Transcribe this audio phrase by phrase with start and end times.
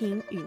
[0.00, 0.40] 频与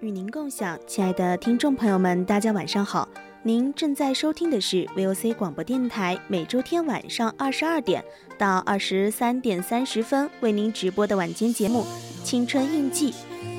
[0.00, 3.08] 与您共享，亲爱的听众朋友们，大家晚上好！
[3.42, 8.04] 您正在收听的是 VOC 广播电台，每周天晚上二十二点
[8.36, 11.84] 到二十三点三十分为您直播的晚间节目
[12.22, 13.12] 《青春印记》，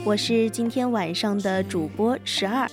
[0.06, 2.70] 我是今天晚上的主播十二。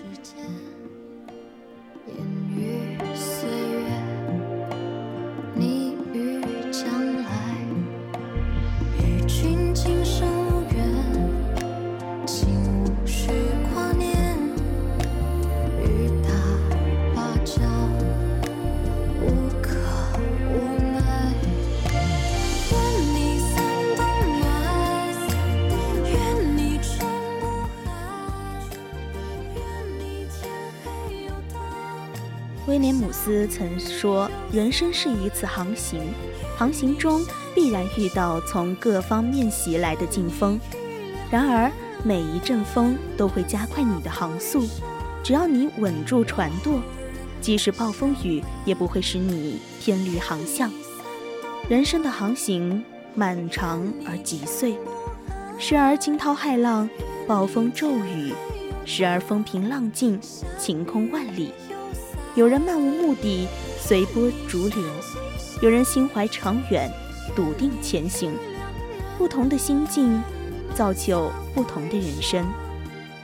[32.71, 36.01] 威廉姆斯曾说：“人生是一次航行，
[36.57, 37.21] 航行中
[37.53, 40.57] 必然遇到从各方面袭来的劲风。
[41.33, 41.69] 然而，
[42.05, 44.69] 每一阵风都会加快你的航速。
[45.21, 46.81] 只要你稳住船舵，
[47.41, 50.71] 即使暴风雨也不会使你偏离航向。
[51.69, 52.85] 人生的航行
[53.17, 54.79] 漫长而急碎，
[55.59, 56.89] 时而惊涛骇浪，
[57.27, 58.33] 暴风骤雨；
[58.85, 60.21] 时而风平浪静，
[60.57, 61.53] 晴空万里。”
[62.37, 63.49] 有人漫无目的，
[63.79, 64.85] 随波逐流；
[65.61, 66.91] 有人心怀长远，
[67.35, 68.33] 笃定前行。
[69.19, 70.23] 不同的心境，
[70.75, 72.47] 造就不同的人生。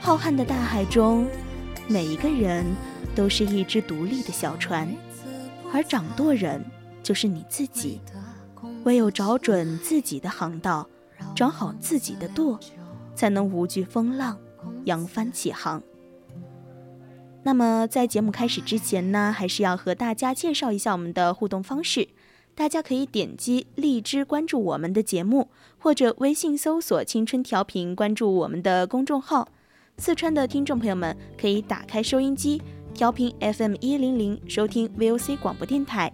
[0.00, 1.26] 浩瀚的大海中，
[1.86, 2.66] 每一个人
[3.14, 4.88] 都是一只独立的小船，
[5.72, 6.62] 而掌舵人
[7.02, 8.00] 就是你自己。
[8.84, 10.88] 唯有找准自己的航道，
[11.34, 12.58] 找好自己的舵，
[13.14, 14.36] 才能无惧风浪，
[14.84, 15.80] 扬帆起航。
[17.46, 22.08] 那么，在节目开始之前呢，还是要和大家介绍一下我们的互动方式。
[22.56, 25.48] 大家可以点击荔枝关注我们的节目，
[25.78, 29.46] 或者微信搜索“青春调频”关注我们的公众号。
[29.96, 32.60] 四川的听众朋友们可以打开收音机，
[32.92, 36.12] 调频 FM 一零零，收听 VOC 广播电台。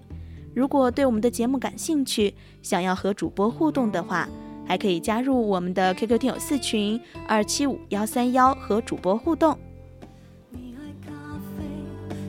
[0.55, 4.29] 如果对我们的节目感兴趣，想要和主播互动的话，
[4.67, 9.59] 还可以加入我们的 QQ 听友四群二七五幺三幺和主播互动。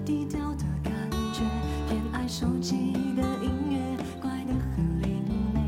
[0.05, 0.93] 低调的感
[1.33, 1.41] 觉，
[1.87, 3.77] 偏爱手机的音乐，
[4.21, 5.23] 怪得很另
[5.53, 5.59] 类。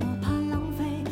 [0.00, 1.04] 我怕浪费。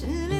[0.00, 0.37] watching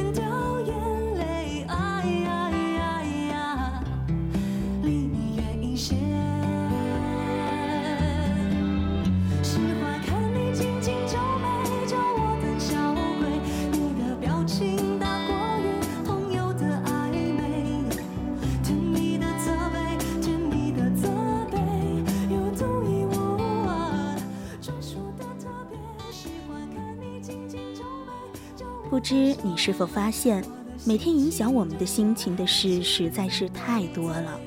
[29.08, 30.44] 知你是否发现，
[30.84, 34.38] 每天影响我们的心情的事实在是太多了。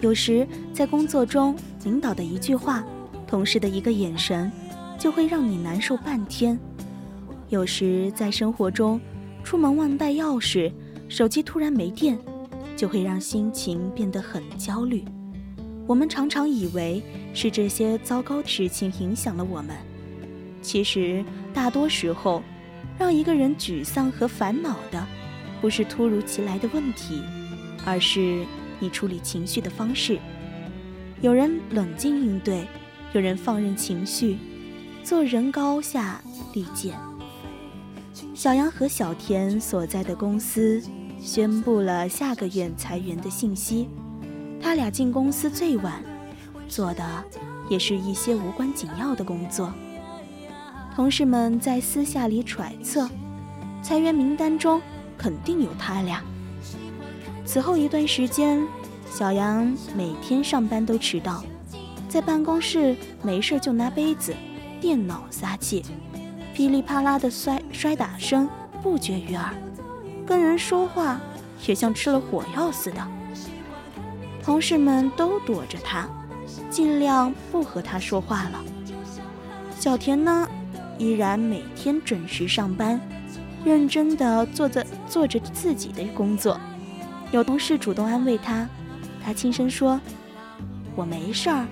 [0.00, 2.84] 有时在工作中，领导的一句话，
[3.26, 4.52] 同事的一个眼神，
[4.98, 6.58] 就会让你难受半天；
[7.48, 9.00] 有时在生活中，
[9.42, 10.70] 出门忘带钥匙，
[11.08, 12.18] 手机突然没电，
[12.76, 15.06] 就会让心情变得很焦虑。
[15.86, 17.02] 我们常常以为
[17.32, 19.74] 是这些糟糕的事情影响了我们，
[20.60, 22.42] 其实大多时候。
[22.98, 25.06] 让一个人沮丧和烦恼的，
[25.60, 27.22] 不是突如其来的问题，
[27.84, 28.44] 而是
[28.78, 30.18] 你处理情绪的方式。
[31.20, 32.66] 有人冷静应对，
[33.12, 34.38] 有人放任情绪，
[35.02, 36.20] 做人高下
[36.54, 36.94] 立见。
[38.34, 40.82] 小杨和小田所在的公司
[41.20, 43.88] 宣布了下个月裁员的信息，
[44.60, 46.02] 他俩进公司最晚，
[46.68, 47.24] 做的
[47.68, 49.72] 也是一些无关紧要的工作。
[50.96, 53.06] 同事们在私下里揣测，
[53.82, 54.80] 裁员名单中
[55.18, 56.22] 肯定有他俩。
[57.44, 58.66] 此后一段时间，
[59.10, 61.44] 小杨每天上班都迟到，
[62.08, 64.34] 在办公室没事就拿杯子、
[64.80, 65.84] 电脑撒气，
[66.54, 68.48] 噼里啪啦的摔摔打声
[68.82, 69.54] 不绝于耳，
[70.24, 71.20] 跟人说话
[71.66, 73.06] 也像吃了火药似的。
[74.42, 76.08] 同事们都躲着他，
[76.70, 78.64] 尽量不和他说话了。
[79.78, 80.48] 小田呢？
[80.98, 83.00] 依然每天准时上班，
[83.64, 86.58] 认真地做着做着自己的工作。
[87.32, 88.68] 有同事主动安慰他，
[89.22, 90.00] 他轻声说
[90.96, 91.66] ：“我没事儿。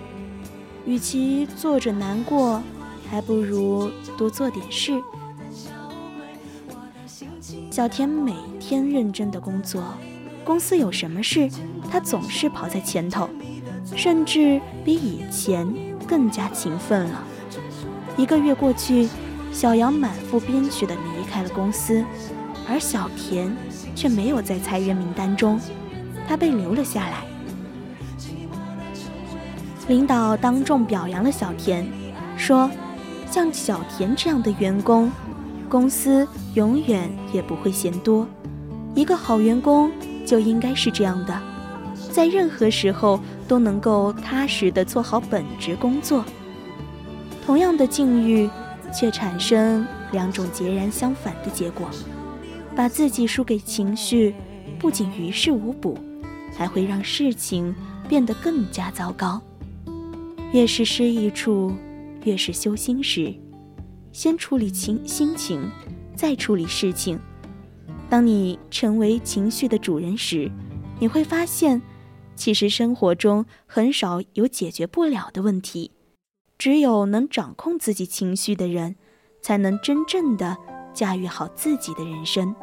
[0.85, 2.63] 与其坐着难过，
[3.11, 5.01] 还不如多做点事。”
[7.71, 9.83] 小田每天认真的工作，
[10.45, 11.49] 公司有什么事，
[11.91, 13.29] 他总是跑在前头，
[13.97, 15.67] 甚至比以前
[16.07, 17.25] 更加勤奋了。
[18.17, 19.09] 一个月过去，
[19.53, 22.05] 小杨满腹憋屈地离开了公司，
[22.69, 23.55] 而小田
[23.95, 25.61] 却没有在裁员名单中，
[26.29, 27.25] 他被留了下来。
[29.89, 31.87] 领导当众表扬了小田，
[32.37, 32.71] 说
[33.31, 35.11] ：“像小田这样的员工，
[35.69, 38.27] 公司永远也不会嫌多。
[38.95, 39.91] 一个好员工
[40.25, 41.39] 就应该是这样的，
[42.13, 43.19] 在任何时候
[43.49, 46.25] 都能够踏实地做好本职工作。”
[47.45, 48.49] 同样的境遇，
[48.93, 51.91] 却产生两种截然相反的结果。
[52.75, 54.35] 把自己输给情绪，
[54.79, 55.97] 不仅于事无补，
[56.57, 57.75] 还会让事情
[58.09, 59.41] 变得更加糟糕。
[60.53, 61.73] 越是失意处，
[62.25, 63.33] 越是修心时，
[64.11, 65.71] 先处理情心情，
[66.17, 67.19] 再处理事情。
[68.09, 70.51] 当你成为情绪的主人时，
[70.99, 71.81] 你会发现，
[72.35, 75.91] 其实生活中很少有解决不了的问题。
[76.65, 78.97] 只有能掌控自己情绪的人，
[79.43, 80.57] 才能真正的
[80.95, 82.57] 驾驭好自己的人生。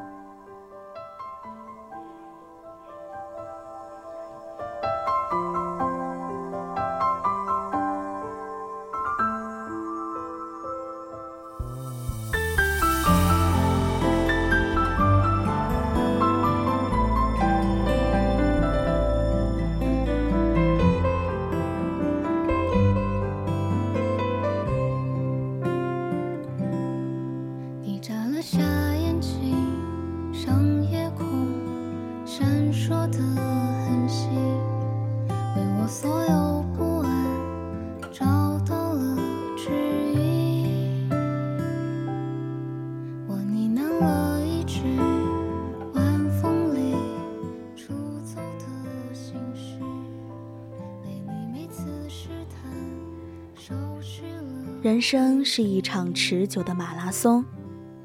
[55.01, 57.43] 生是一场持久的马拉松，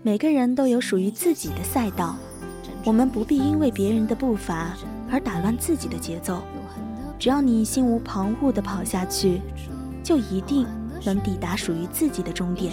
[0.02, 2.16] 每个人都有属于自己的赛道。
[2.84, 4.74] 我们不必因为别人的步伐
[5.10, 6.42] 而打乱自己的节奏。
[7.18, 9.42] 只要你心无旁骛地跑下去，
[10.02, 10.66] 就一定
[11.04, 12.72] 能抵达属于自己的终点。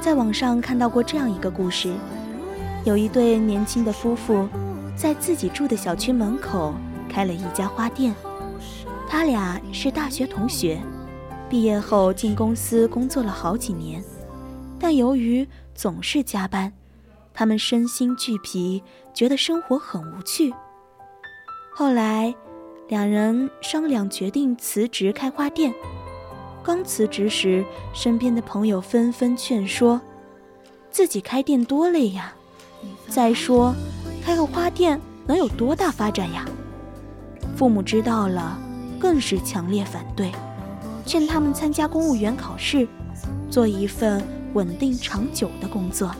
[0.00, 1.92] 在网上看到过这样一个故事：
[2.84, 4.48] 有一对年轻的夫妇，
[4.94, 6.74] 在自己住的小区门口
[7.08, 8.14] 开了一家花店。
[9.08, 10.80] 他俩是大学同学。
[11.52, 14.02] 毕业后进公司工作了好几年，
[14.80, 16.72] 但由于总是加班，
[17.34, 18.82] 他们身心俱疲，
[19.12, 20.50] 觉得生活很无趣。
[21.74, 22.34] 后来，
[22.88, 25.74] 两人商量决定辞职开花店。
[26.62, 30.00] 刚辞职时，身边的朋友纷纷劝说
[30.90, 32.32] ：“自己开店多累呀！
[33.10, 33.74] 再说，
[34.24, 36.48] 开个花店能有多大发展呀？”
[37.54, 38.58] 父母知道了，
[38.98, 40.32] 更是强烈反对。
[41.04, 42.86] 劝他们参加公务员考试，
[43.50, 44.22] 做一份
[44.54, 46.14] 稳定长久的工作。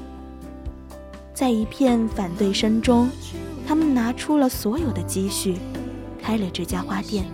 [1.35, 3.09] 在一片反对声中，
[3.67, 5.57] 他们拿出了所有的积蓄，
[6.21, 7.25] 开了这家花店。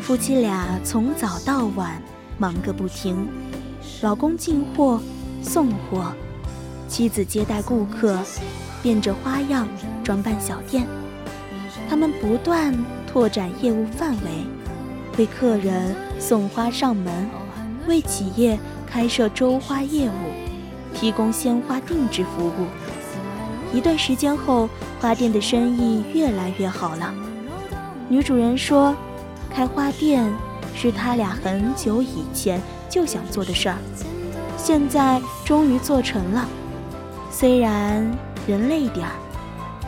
[0.00, 2.00] 夫妻俩从早到晚
[2.38, 3.28] 忙个不停，
[4.02, 5.00] 老公进货、
[5.42, 6.12] 送货，
[6.88, 8.18] 妻子接待顾客，
[8.82, 9.68] 变着花样
[10.04, 10.86] 装扮小店。
[11.88, 12.72] 他们不断
[13.06, 14.44] 拓展业务范围，
[15.18, 17.28] 为客人送花上门，
[17.86, 20.12] 为企业开设周花业务。
[20.94, 22.66] 提供鲜花定制服务。
[23.70, 24.66] 一段时间后，
[24.98, 27.12] 花店的生意越来越好了。
[28.08, 28.96] 女主人说
[29.54, 30.26] ：“开花店
[30.74, 32.58] 是她俩很久以前
[32.88, 33.76] 就想做的事儿，
[34.56, 36.48] 现在终于做成了。
[37.30, 38.10] 虽然
[38.46, 39.12] 人累点儿，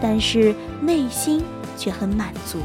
[0.03, 1.43] 但是内心
[1.75, 2.59] 却很满足。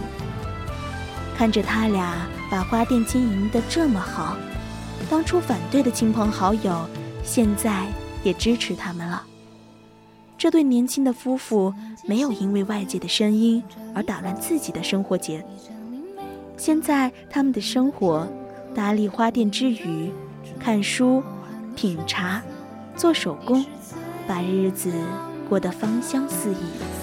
[1.38, 4.38] 看着他俩把花店经营得这么好，
[5.10, 6.88] 当初反对的亲朋好友，
[7.24, 7.88] 现在……”
[8.24, 9.24] 也支持他们了。
[10.38, 11.74] 这对年轻的夫妇
[12.06, 13.62] 没有因为外界的声音
[13.94, 15.48] 而打乱自己的生活节奏。
[16.56, 18.26] 现在他们的生活，
[18.74, 20.10] 打理花店之余，
[20.60, 21.22] 看书、
[21.76, 22.42] 品茶、
[22.96, 23.66] 做手工，
[24.28, 24.94] 把日子
[25.50, 27.03] 过得芳香四溢。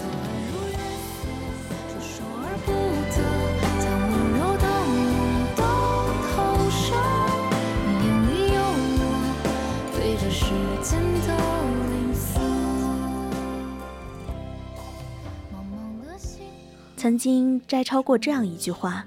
[17.01, 19.07] 曾经摘抄过这样一句话：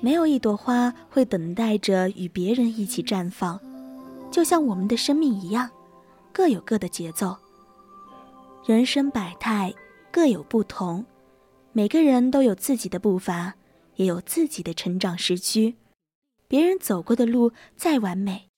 [0.00, 3.60] 没有一朵花会等待着与别人一起绽放，
[4.28, 5.70] 就像我们的生命一样，
[6.32, 7.36] 各有各的节奏。
[8.66, 9.72] 人生百态，
[10.10, 11.04] 各有不同，
[11.70, 13.54] 每个人都有自己的步伐，
[13.94, 15.76] 也有自己的成长时区。
[16.48, 18.48] 别人走过的路再完美，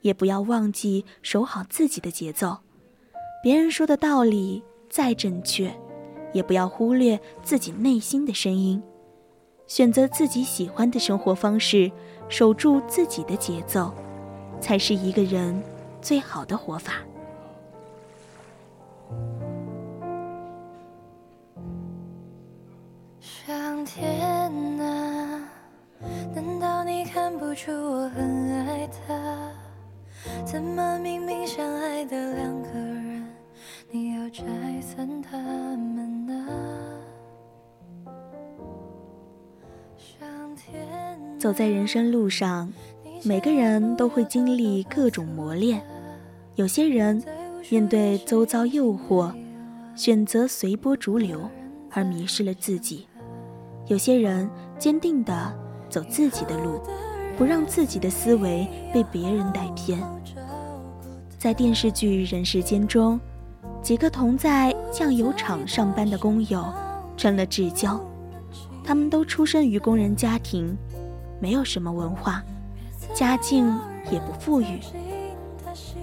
[0.00, 2.56] 也不要忘记守好自己的节奏。
[3.42, 5.78] 别人说的道理再正确。
[6.34, 8.82] 也不要忽略自己内心的声音，
[9.66, 11.90] 选择自己喜欢的生活方式，
[12.28, 13.94] 守住自己的节奏，
[14.60, 15.62] 才是一个人
[16.02, 16.96] 最好的活法。
[23.20, 24.20] 上天
[24.80, 25.48] 啊，
[26.34, 29.50] 难道你看不出我很爱他？
[30.44, 33.26] 怎么明明相爱的两个人，
[33.90, 34.44] 你要拆
[34.80, 36.23] 散他们？
[41.38, 42.72] 走在人生路上，
[43.22, 45.82] 每个人都会经历各种磨练。
[46.54, 47.22] 有些人
[47.70, 49.32] 面对周遭诱惑，
[49.94, 51.40] 选择随波逐流，
[51.90, 53.06] 而迷失了自己；
[53.88, 55.52] 有些人坚定地
[55.88, 56.80] 走自己的路，
[57.36, 60.00] 不让自己的思维被别人带偏。
[61.38, 63.20] 在电视剧《人世间》中，
[63.82, 66.64] 几个同在酱油厂上班的工友
[67.16, 68.00] 成了至交，
[68.84, 70.76] 他们都出生于工人家庭。
[71.40, 72.42] 没有什么文化，
[73.12, 73.66] 家境
[74.10, 74.78] 也不富裕。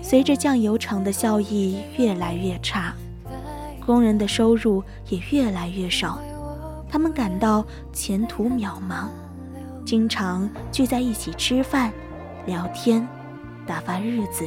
[0.01, 2.93] 随着酱油厂的效益越来越差，
[3.85, 6.19] 工人的收入也越来越少，
[6.89, 9.07] 他们感到前途渺茫，
[9.85, 11.91] 经常聚在一起吃饭、
[12.45, 13.07] 聊天、
[13.65, 14.45] 打发日子。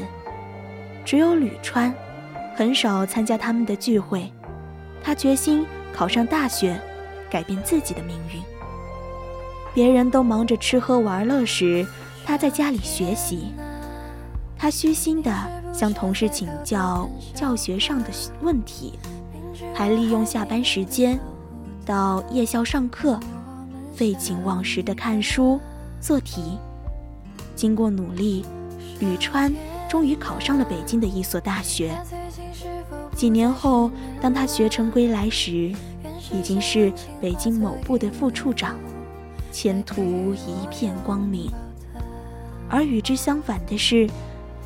[1.04, 1.92] 只有吕川，
[2.54, 4.30] 很少参加他们的聚会。
[5.02, 6.78] 他决心考上大学，
[7.34, 8.40] 改变自己的命运。
[9.74, 11.84] 别人都忙着吃喝玩乐时，
[12.24, 13.52] 他在家里学习。
[14.56, 15.32] 他虚心地
[15.72, 18.10] 向同事请教教学上的
[18.40, 19.00] 问题，
[19.74, 21.18] 还利用下班时间
[21.84, 23.18] 到夜校上课，
[23.96, 25.60] 废寝忘食地看书
[26.00, 26.56] 做题。
[27.56, 28.44] 经过努力，
[29.00, 29.52] 吕川
[29.88, 31.90] 终于考上了北京的一所大学。
[33.16, 35.72] 几年后，当他学成归来时，
[36.32, 38.76] 已经是北京某部的副处长。
[39.52, 41.48] 前途一片光明，
[42.68, 44.10] 而与之相反的是，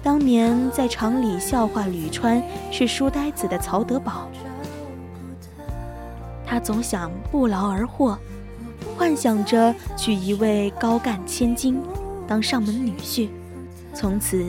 [0.02, 4.30] 当年在厂里笑话吕川是书呆子的曹德宝，
[6.46, 8.18] 他总想不劳而获，
[8.96, 11.78] 幻想着娶一位高干千金
[12.26, 13.28] 当上门女婿，
[13.92, 14.42] 从此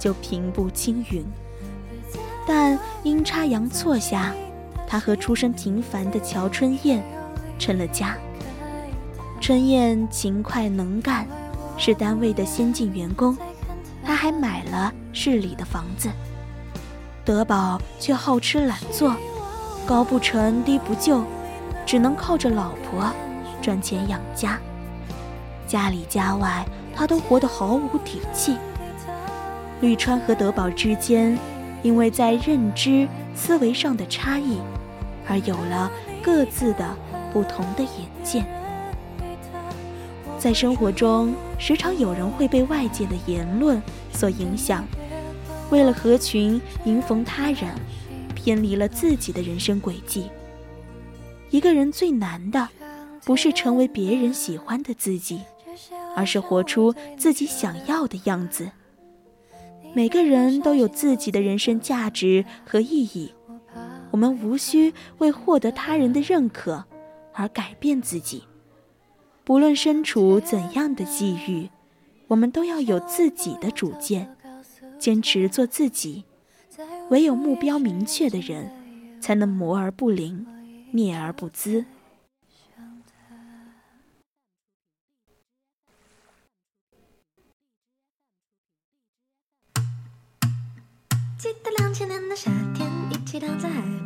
[0.00, 1.24] 就平步青云。
[2.44, 4.34] 但阴差阳错下，
[4.86, 7.02] 他和出身平凡的乔春燕
[7.58, 8.16] 成了家。
[9.40, 11.26] 春燕勤快能干，
[11.76, 13.36] 是单位的先进员工，
[14.04, 16.08] 她还买了市里的房子。
[17.24, 19.14] 德宝却好吃懒做，
[19.84, 21.24] 高不成低不就，
[21.84, 23.12] 只能靠着老婆
[23.60, 24.58] 赚钱养家。
[25.66, 26.64] 家里家外，
[26.94, 28.56] 他都活得毫无底气。
[29.80, 31.36] 绿川和德宝之间
[31.82, 34.58] 因为在认知、思维上的差异，
[35.28, 35.90] 而有了
[36.22, 36.96] 各自的
[37.32, 38.44] 不同的眼界。
[40.38, 44.86] 在生活中，时常有人会被外界的言论所影响，
[45.70, 47.74] 为了合群迎逢他人，
[48.34, 50.30] 偏离了自己的人生轨迹。
[51.50, 52.68] 一个人最难的，
[53.24, 55.40] 不是成为别人喜欢的自己，
[56.14, 58.70] 而是活出自己想要的样子。
[59.94, 63.32] 每个人都有自己的人生价值和意义，
[64.16, 66.86] 我们无需为获得他人的认可
[67.34, 68.44] 而改变自己。
[69.44, 71.68] 不论身处怎样的际遇，
[72.26, 74.34] 我们都要有自己的主见，
[74.98, 76.24] 坚持做自己。
[77.10, 80.46] 唯有目标明确的人，才能磨而不灵，
[80.90, 81.84] 灭而不恣。
[91.38, 93.82] 记得两千年的夏天，一起躺在海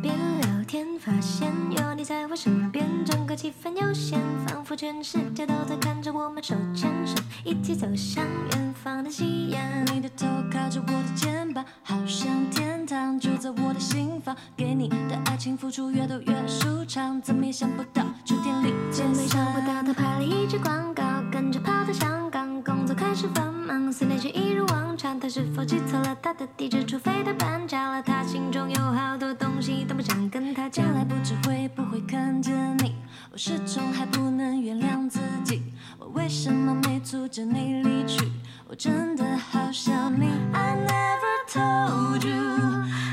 [0.99, 9.61] 发现有你在我身边，整个气氛悠闲，仿佛全世界都在看着我们手牵手，一起走向远方的夕阳。
[9.93, 27.11] 你的头靠着我的肩膀，好像天堂就在我的心房，给你的爱情付出越多越舒畅，怎么也想不到秋天里见没想不到他拍了一支广告，跟着跑到香港，工作开始繁忙，思念却一如往常，他是否记错了他的地址，除非。
[27.23, 30.85] 他搬家了，他心中有好多东西都不想跟他讲。
[30.93, 32.95] 来不知会不会看见你，
[33.31, 35.61] 我始终还不能原谅自己，
[35.99, 38.31] 我为什么没阻止你离去？
[38.67, 40.29] 我真的好想你。
[40.53, 42.33] I never told you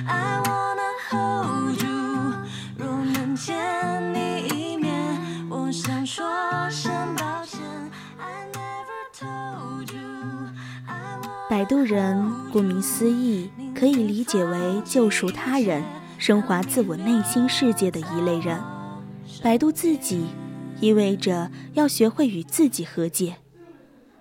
[0.06, 2.34] I wanna hold you，
[2.76, 3.54] 若能见
[4.14, 4.90] 你一面，
[5.50, 6.26] 我想说
[6.70, 7.37] 声抱
[11.58, 13.50] 摆渡人，顾名思义。
[13.74, 15.82] 可以理解为救赎他人、
[16.16, 18.56] 升华自我内心世界的一类人。
[19.42, 20.26] 摆渡自己，
[20.80, 23.34] 意味着要学会与自己和解。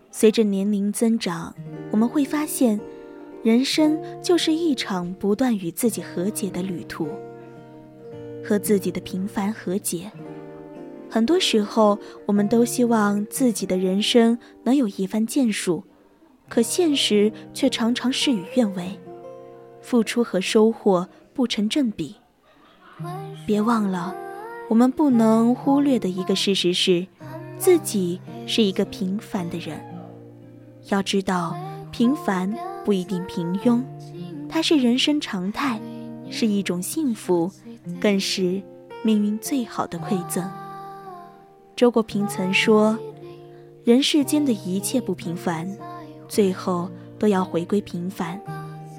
[0.10, 1.54] 随着年龄增长，
[1.92, 2.80] 我们会发现，
[3.44, 7.08] 人生就是一场不断与自己和解的旅途。
[8.44, 10.12] 和自己的平凡和解。
[11.08, 15.84] 很多时候，我们都希望自己的人生能有一番建树，
[16.48, 19.00] 可现实却常常事与愿违。
[19.82, 22.16] 付出和收获不成正比。
[23.46, 24.14] 别忘了，
[24.70, 27.08] 我们不能忽略的一个事实是，
[27.58, 29.80] 自己是一个平凡的人。
[30.90, 31.56] 要知道，
[31.92, 33.82] 平凡不一定平庸，
[34.50, 35.80] 它是人生常态，
[36.30, 37.52] 是一种幸福，
[38.02, 38.62] 更是
[39.04, 40.50] 命运最好的馈赠。
[41.76, 42.98] 周国平曾说
[43.86, 45.78] ：“人世间的一切不平凡，
[46.28, 48.40] 最后都要回归平凡。”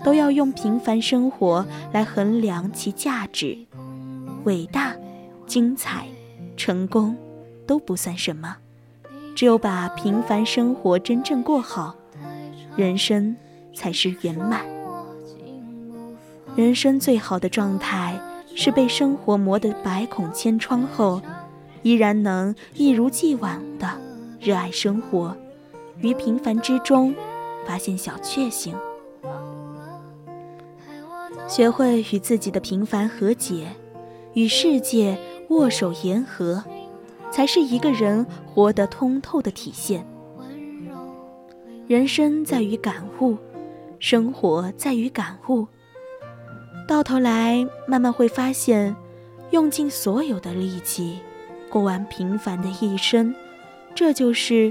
[0.04, 3.58] 都要用平凡生活来衡量其价值，
[4.44, 4.94] 伟大、
[5.44, 6.06] 精彩、
[6.56, 7.16] 成功
[7.66, 8.56] 都不算什么，
[9.34, 11.96] 只有把平凡生活真正过好，
[12.76, 13.36] 人生
[13.74, 14.64] 才是圆满。
[16.54, 18.18] 人生最好的状态
[18.54, 21.20] 是被生活磨得百孔千疮后，
[21.82, 23.90] 依然能一如既往的
[24.40, 25.36] 热爱生活，
[26.00, 27.14] 于平凡之中
[27.66, 28.74] 发现小确幸。
[31.46, 33.68] 学会与自己的平凡和解，
[34.34, 36.62] 与世界握手言和，
[37.30, 40.06] 才是一个人活得通透的体现。
[41.86, 43.38] 人生在于感悟，
[43.98, 45.66] 生活在于感悟。
[46.86, 48.94] 到头来，慢慢会发现，
[49.50, 51.18] 用尽所有的力气，
[51.70, 53.34] 过完平凡的一生，
[53.94, 54.70] 这就是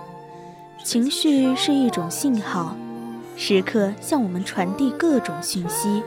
[0.83, 2.75] 情绪是一种信号，
[3.35, 6.01] 时刻向我们传递各种讯息。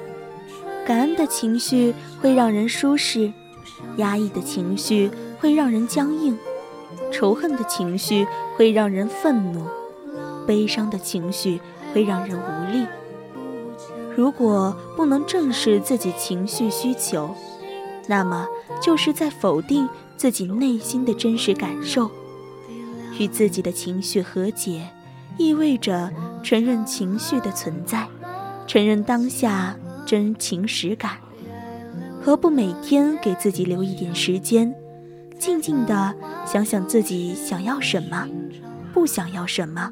[0.86, 3.32] 感恩的情绪会让人舒适，
[3.96, 5.10] 压抑的情绪
[5.40, 6.36] 会让人僵硬，
[7.12, 9.64] 仇恨的情绪会让人愤怒，
[10.46, 11.60] 悲伤的情绪
[11.92, 12.86] 会让人无力。
[14.16, 17.34] 如果不能正视自己情绪需求，
[18.06, 18.46] 那么
[18.82, 19.88] 就是在否定。
[20.16, 22.08] 自己内心的真实感受，
[23.18, 24.82] 与自己的情绪和解，
[25.36, 26.10] 意味着
[26.42, 28.06] 承认情绪的存在，
[28.66, 31.12] 承认当下真情实感。
[32.20, 34.74] 何不每天给自己留一点时间，
[35.38, 36.14] 静静的
[36.46, 38.26] 想想自己想要什么，
[38.92, 39.90] 不想要什么，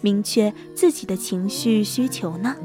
[0.00, 2.56] 明确自己的情绪需求呢？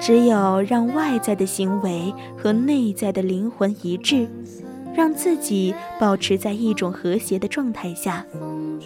[0.00, 4.28] 只有让外在的行为和内在的灵魂一致，
[4.94, 8.26] 让自己保持在一种和谐的状态下，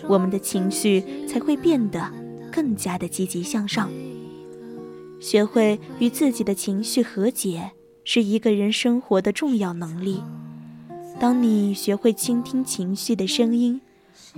[0.09, 2.12] 我们的情绪才会变得
[2.53, 3.90] 更加的积极向上。
[5.21, 7.73] 学会与自己的情绪和解，
[8.05, 10.23] 是一个人生活的重要能力。
[11.19, 13.81] 当你学会倾听情绪的声音，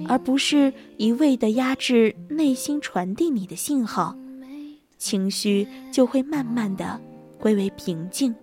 [0.07, 4.17] 而不是一味的压制内心传递你的信号。
[4.97, 7.01] 情绪就会慢慢的
[7.39, 8.35] 归为平静，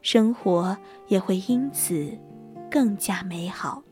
[0.00, 0.76] 生活
[1.08, 2.10] 也会因此
[2.70, 3.87] 更加美好。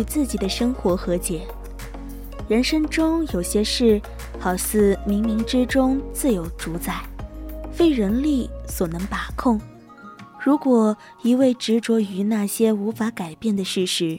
[0.00, 1.46] 与自己的生活和解。
[2.48, 4.00] 人生中有些事，
[4.38, 7.02] 好似冥冥之中自有主宰，
[7.70, 9.60] 非人力所能把控。
[10.42, 14.18] 如果一味执着于那些无法改变的事实，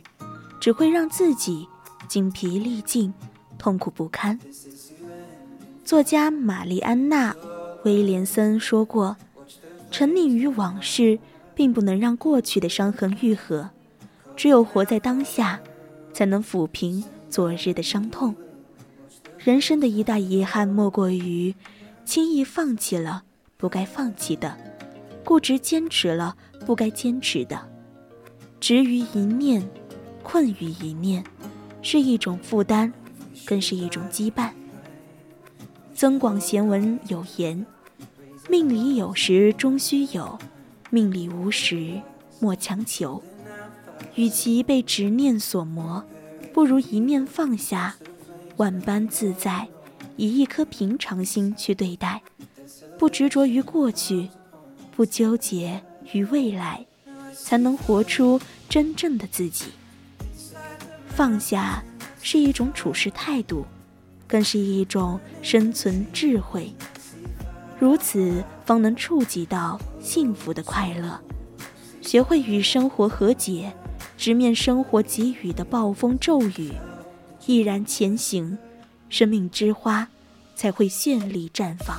[0.59, 1.67] 只会让自己
[2.07, 3.11] 精疲力尽、
[3.57, 4.39] 痛苦不堪。
[5.83, 7.33] 作家玛丽安娜·
[7.83, 9.17] 威廉森说过
[9.89, 11.17] ：“沉溺于往事，
[11.55, 13.71] 并不能让过去的伤痕愈合。”
[14.37, 15.59] 只有活在当下，
[16.13, 18.35] 才能抚平昨日的伤痛。
[19.37, 21.55] 人生的一大遗憾，莫过于
[22.05, 23.23] 轻易放弃了
[23.57, 24.57] 不该放弃的，
[25.23, 27.67] 固执坚持了不该坚持的。
[28.59, 29.67] 执于一念，
[30.21, 31.23] 困于一念，
[31.81, 32.93] 是一种负担，
[33.45, 34.51] 更是一种羁绊。
[35.93, 37.65] 增广贤文有言
[38.49, 40.37] ：“命里有时终须有，
[40.89, 41.99] 命里无时
[42.39, 43.21] 莫强求。”
[44.15, 46.03] 与其被执念所磨，
[46.53, 47.95] 不如一念放下，
[48.57, 49.67] 万般自在，
[50.17, 52.21] 以一颗平常心去对待，
[52.97, 54.29] 不执着于过去，
[54.95, 56.85] 不纠结于未来，
[57.33, 59.65] 才能活出真正的自己。
[61.07, 61.83] 放下
[62.21, 63.65] 是一种处事态度，
[64.27, 66.73] 更是一种生存智慧。
[67.79, 71.19] 如此，方能触及到幸福的快乐，
[72.01, 73.73] 学会与生活和解。
[74.21, 76.71] 直面生活给予的暴风骤雨，
[77.47, 78.55] 毅然前行，
[79.09, 80.07] 生命之花
[80.55, 81.97] 才会绚丽绽放。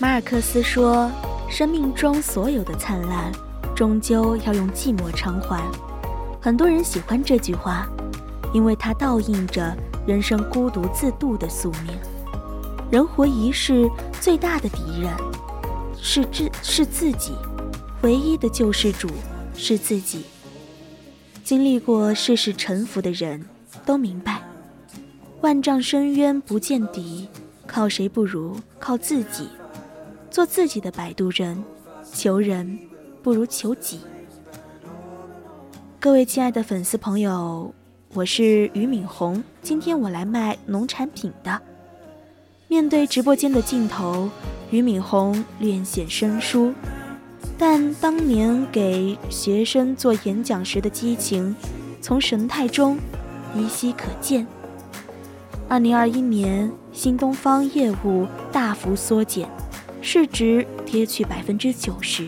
[0.00, 1.08] 马尔克斯说
[1.54, 3.32] ：“生命中所有的灿烂。”
[3.76, 5.60] 终究要用寂寞偿还。
[6.40, 7.88] 很多人喜欢这句话，
[8.52, 11.96] 因为它倒映着人生孤独自度的宿命。
[12.90, 13.90] 人活一世，
[14.20, 15.12] 最大的敌人
[16.00, 17.32] 是自是自己，
[18.02, 19.08] 唯一的救世主
[19.56, 20.24] 是自己。
[21.42, 23.44] 经历过世事沉浮的人
[23.84, 24.40] 都明白，
[25.40, 27.28] 万丈深渊不见底，
[27.66, 29.48] 靠谁不如靠自己。
[30.34, 31.62] 做自己的摆渡人，
[32.12, 32.76] 求人。
[33.22, 34.00] 不如求己。
[36.00, 37.72] 各位亲爱的粉丝朋友，
[38.14, 41.62] 我是俞敏洪，今天我来卖农产品的。
[42.66, 44.28] 面对直播间的镜头，
[44.72, 46.74] 俞敏洪略显生疏，
[47.56, 51.54] 但当年给学生做演讲时的激情，
[52.00, 52.98] 从神态中
[53.54, 54.44] 依稀可见。
[55.68, 59.48] 二零二一年，新东方业务大幅缩减，
[60.06, 62.26] 市值跌去百分之九十。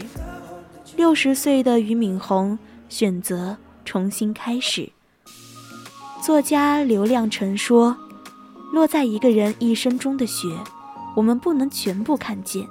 [0.97, 2.59] 六十岁的俞敏洪
[2.89, 4.91] 选择重新开始，
[6.23, 7.95] 作家刘亮程说
[8.73, 10.49] ：“落在一个人一生中的雪，
[11.15, 12.67] 我们不能全部看见。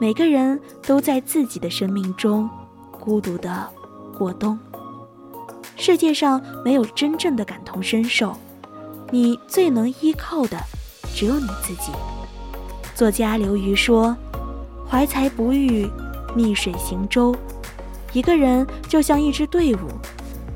[0.00, 2.50] 每个人都在自己的生命中
[2.90, 3.70] 孤独的
[4.18, 4.58] 过冬。
[5.76, 8.36] 世界上没有真正的感同身受，
[9.12, 10.58] 你最能依靠的
[11.14, 11.92] 只有你自己。”
[12.94, 14.16] 作家刘瑜说
[14.88, 15.90] ：“怀才不遇，
[16.36, 17.34] 逆水行舟。
[18.12, 19.88] 一个人就像一支队伍。”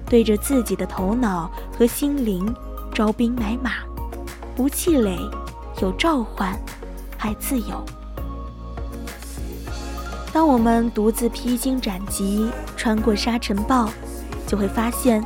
[0.08, 2.54] 对着自己的头脑和心灵
[2.94, 3.72] 招兵买马，
[4.56, 5.18] 不气馁，
[5.82, 6.58] 有召唤，
[7.18, 7.84] 还自由。
[10.32, 13.90] 当我们独自披荆斩棘，穿过沙尘暴，
[14.46, 15.22] 就会发现，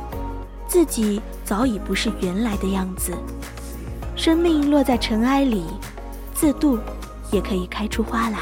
[0.67, 3.13] 自己早已不是原来的样子。
[4.17, 5.63] 生命落在尘埃里，
[6.33, 6.77] 自渡
[7.33, 8.39] 也可以开出花来。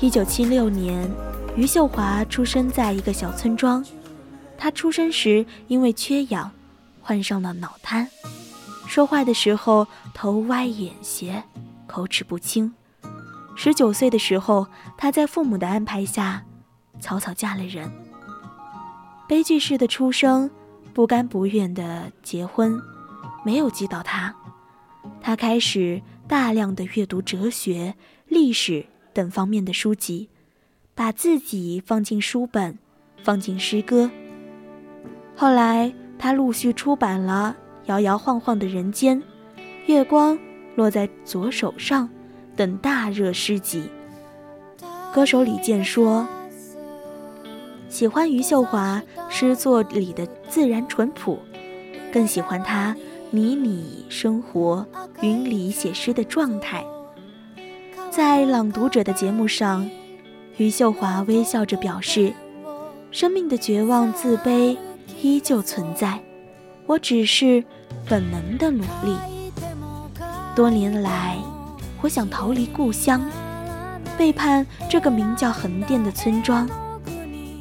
[0.00, 1.10] 一九七六年，
[1.56, 3.82] 余秀华出生在一个小村庄。
[4.58, 6.50] 他出生时因为缺氧，
[7.00, 8.08] 患上了脑瘫，
[8.86, 11.42] 说话的时候头歪眼斜，
[11.86, 12.74] 口齿不清。
[13.56, 16.42] 十九岁的时候，他在父母的安排下，
[17.00, 17.90] 草草嫁了人。
[19.28, 20.50] 悲剧式的出生，
[20.92, 22.80] 不甘不愿的结婚，
[23.44, 24.34] 没有击倒他。
[25.20, 27.94] 他开始大量的阅读哲学、
[28.28, 30.28] 历史等方面的书籍，
[30.94, 32.78] 把自己放进书本，
[33.22, 34.10] 放进诗歌。
[35.36, 37.56] 后来，他陆续出版了
[37.88, 39.20] 《摇摇晃晃的人间》
[39.86, 40.38] 《月光
[40.76, 42.08] 落在左手上》
[42.56, 43.84] 等大热诗集。
[45.12, 46.26] 歌手李健说
[47.88, 51.38] ：“喜欢余秀华诗作里的自然淳朴，
[52.12, 52.96] 更喜欢她
[53.34, 54.86] 迷你生活、
[55.20, 56.86] 云里写诗的状态。”
[58.08, 59.90] 在《朗读者》的节目上，
[60.56, 62.32] 余秀华微笑着表示
[63.10, 64.76] ：“生命的绝望、自卑。”
[65.20, 66.20] 依旧存在，
[66.86, 67.64] 我只是
[68.08, 69.16] 本能的努力。
[70.54, 71.36] 多年来，
[72.02, 73.20] 我想逃离故乡，
[74.16, 76.68] 背叛这个名叫横店的村庄，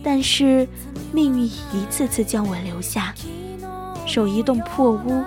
[0.03, 0.67] 但是
[1.11, 3.13] 命运一次次将我留下，
[4.05, 5.23] 守一栋破屋，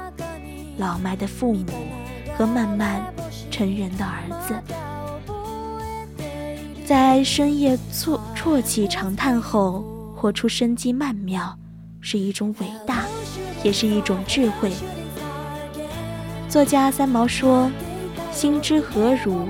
[0.78, 1.66] 老迈的父母
[2.36, 3.02] 和慢慢
[3.50, 4.54] 成人的儿子，
[6.84, 9.84] 在深夜啜啜泣长叹后，
[10.14, 11.56] 活出生机曼妙。
[12.02, 13.04] 是一种伟大，
[13.64, 14.70] 也是一种智慧。
[16.48, 17.68] 作家三毛说
[18.30, 19.48] ：“心之何如？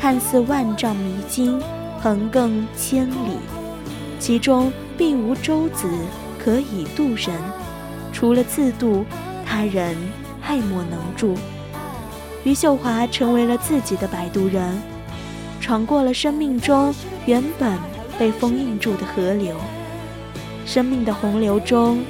[0.00, 1.60] 看似万丈迷津，
[2.00, 3.38] 横亘千里，
[4.20, 5.88] 其中并无舟子
[6.38, 7.30] 可以渡人。
[8.12, 9.04] 除了自渡，
[9.44, 9.96] 他人
[10.46, 11.34] 爱莫能助。”
[12.44, 14.80] 余秀华成为了自己的摆渡人，
[15.60, 17.78] 闯过了生命中原本
[18.18, 19.56] 被封印住的河流。
[20.66, 22.04] 生命的洪流中，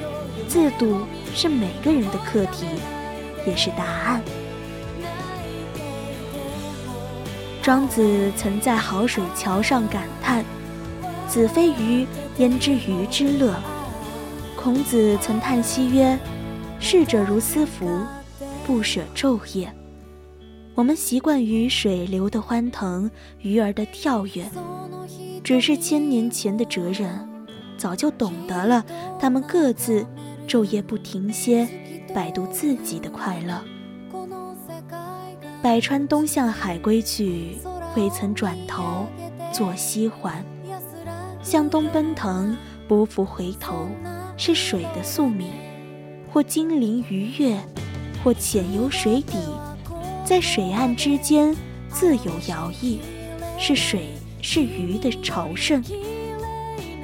[0.47, 1.01] 自渡
[1.33, 2.65] 是每个人的课题，
[3.45, 4.21] 也是答案。
[7.61, 10.45] 庄子曾在好水桥上感叹
[11.27, 12.05] ：“子非鱼，
[12.37, 13.55] 焉知鱼之乐？”
[14.55, 16.17] 孔子曾叹息曰
[16.79, 18.01] ：“逝者如斯夫，
[18.65, 19.73] 不舍昼夜。”
[20.75, 24.45] 我们习惯于水流的欢腾，鱼儿的跳跃，
[25.41, 27.27] 只是千年前的哲人。
[27.77, 28.85] 早就懂得了，
[29.19, 30.05] 他们各自
[30.47, 31.67] 昼夜不停歇，
[32.13, 33.61] 摆渡自己的快乐。
[35.61, 37.57] 百川东向海归去，
[37.95, 39.05] 未曾转头
[39.51, 40.43] 作西还。
[41.41, 42.55] 向东奔腾，
[42.87, 43.87] 不复回头，
[44.37, 45.49] 是水的宿命。
[46.31, 47.57] 或精灵鱼跃，
[48.25, 49.37] 或潜游水底，
[50.25, 51.55] 在水岸之间
[51.91, 52.97] 自由摇曳，
[53.59, 54.07] 是水
[54.41, 55.83] 是鱼的朝圣。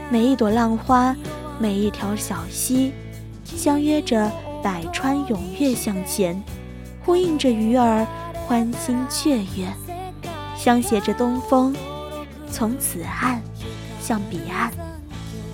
[0.10, 1.16] 每一朵浪花，
[1.60, 2.92] 每一条小溪，
[3.46, 4.32] 相约着
[4.64, 6.42] 百川踊跃向前，
[7.06, 8.04] 呼应着鱼儿
[8.48, 9.72] 欢欣雀跃，
[10.58, 11.76] 相携着东风，
[12.52, 13.40] 从此岸
[14.02, 14.72] 向彼岸，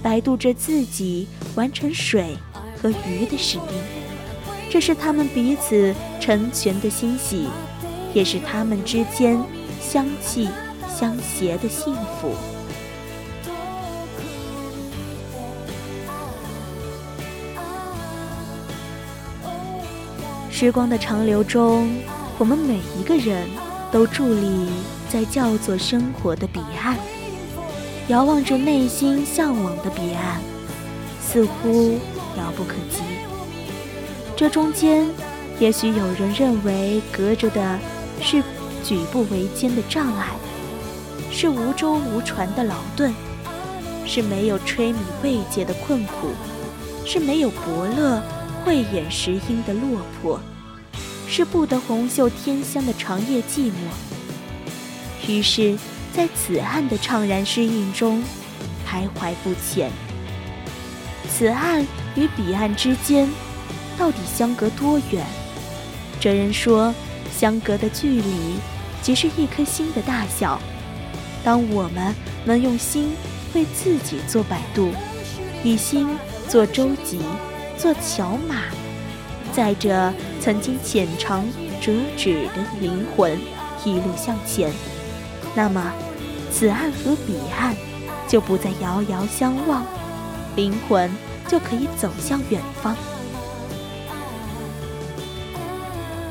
[0.02, 2.38] 摆渡着自己，完成水
[2.82, 4.07] 和鱼的使命。
[4.70, 7.48] 这是他们彼此成全的欣喜，
[8.14, 9.42] 也是他们之间
[9.82, 10.50] 相契
[10.88, 12.36] 相携的幸福。
[20.52, 21.88] 时光的长流中，
[22.38, 23.48] 我们每一个人
[23.92, 24.68] 都伫立
[25.08, 26.98] 在叫做生活的彼岸，
[28.08, 30.42] 遥望着内心向往的彼岸，
[31.22, 32.00] 似乎
[32.38, 33.17] 遥不可及。
[34.38, 35.10] 这中间，
[35.60, 37.80] 也许有人认为隔着的
[38.21, 38.43] 是
[38.84, 40.28] 举步维艰的障碍，
[41.32, 43.12] 是无舟无船的劳顿，
[44.06, 46.28] 是没有炊米慰藉的困苦，
[47.04, 48.21] 是没有伯乐。
[48.63, 50.39] 慧眼识英的落魄，
[51.26, 53.71] 是不得红袖添香的长夜寂寞。
[55.26, 55.78] 于是，
[56.13, 58.21] 在此岸的怅然失意中，
[58.86, 59.89] 徘徊不前。
[61.30, 61.82] 此岸
[62.15, 63.30] 与彼岸之间，
[63.98, 65.26] 到底相隔多远？
[66.20, 66.94] 哲人说，
[67.36, 68.56] 相隔的距离，
[69.02, 70.60] 即是一颗心的大小。
[71.44, 72.14] 当我们
[72.46, 73.14] 能用心
[73.54, 74.92] 为自己做摆渡，
[75.64, 76.08] 以心
[76.48, 77.20] 做舟楫，
[77.78, 78.56] 做桥马，
[79.54, 81.46] 载着曾经浅尝
[81.80, 83.40] 辄止的灵魂
[83.86, 84.72] 一路向前，
[85.56, 85.94] 那么
[86.52, 87.76] 此岸和彼岸
[88.28, 89.86] 就不再遥遥相望，
[90.56, 91.10] 灵魂
[91.48, 92.96] 就可以走向远方。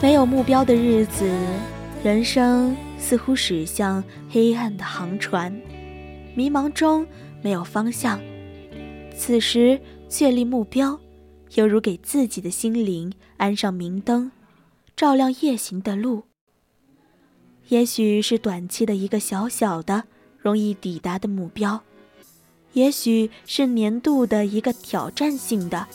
[0.02, 1.26] 没有目标的日子，
[2.04, 5.50] 人生似乎驶向黑暗的航船，
[6.34, 7.06] 迷茫中
[7.42, 8.20] 没有方向。
[9.16, 11.00] 此时确立目标，
[11.54, 14.30] 犹如给自己的心灵安上明灯，
[14.94, 16.24] 照亮夜行的路。
[17.68, 20.04] 也许是短期的一个小小的、
[20.38, 21.82] 容易抵达的目标，
[22.74, 25.86] 也许是年度的一个挑战性的、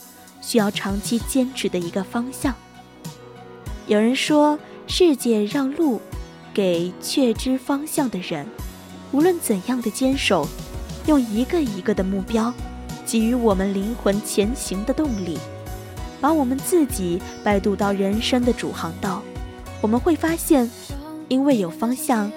[0.41, 2.53] 需要长期坚持的一个方向。
[3.91, 5.99] 有人说，世界让路
[6.53, 8.47] 给确知方向的人。
[9.11, 10.47] 无论怎样的坚守，
[11.07, 12.53] 用一个一个的目标，
[13.05, 15.37] 给予我们灵魂前行的动力，
[16.21, 19.21] 把我们自己摆渡到人生的主航道。
[19.81, 20.71] 我们会发现，
[21.27, 22.31] 因为有方向，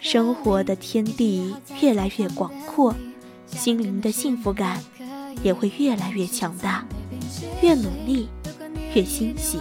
[0.00, 2.94] 生活的天地越来越广阔，
[3.46, 4.78] 心灵的幸福感
[5.42, 6.84] 也会越来越强大。
[7.62, 8.28] 越努力，
[8.94, 9.58] 越欣喜。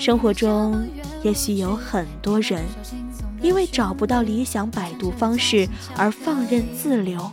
[0.00, 0.88] 生活中，
[1.22, 2.64] 也许有很多人，
[3.42, 7.30] 因为找不到理想摆渡方式而放任自流，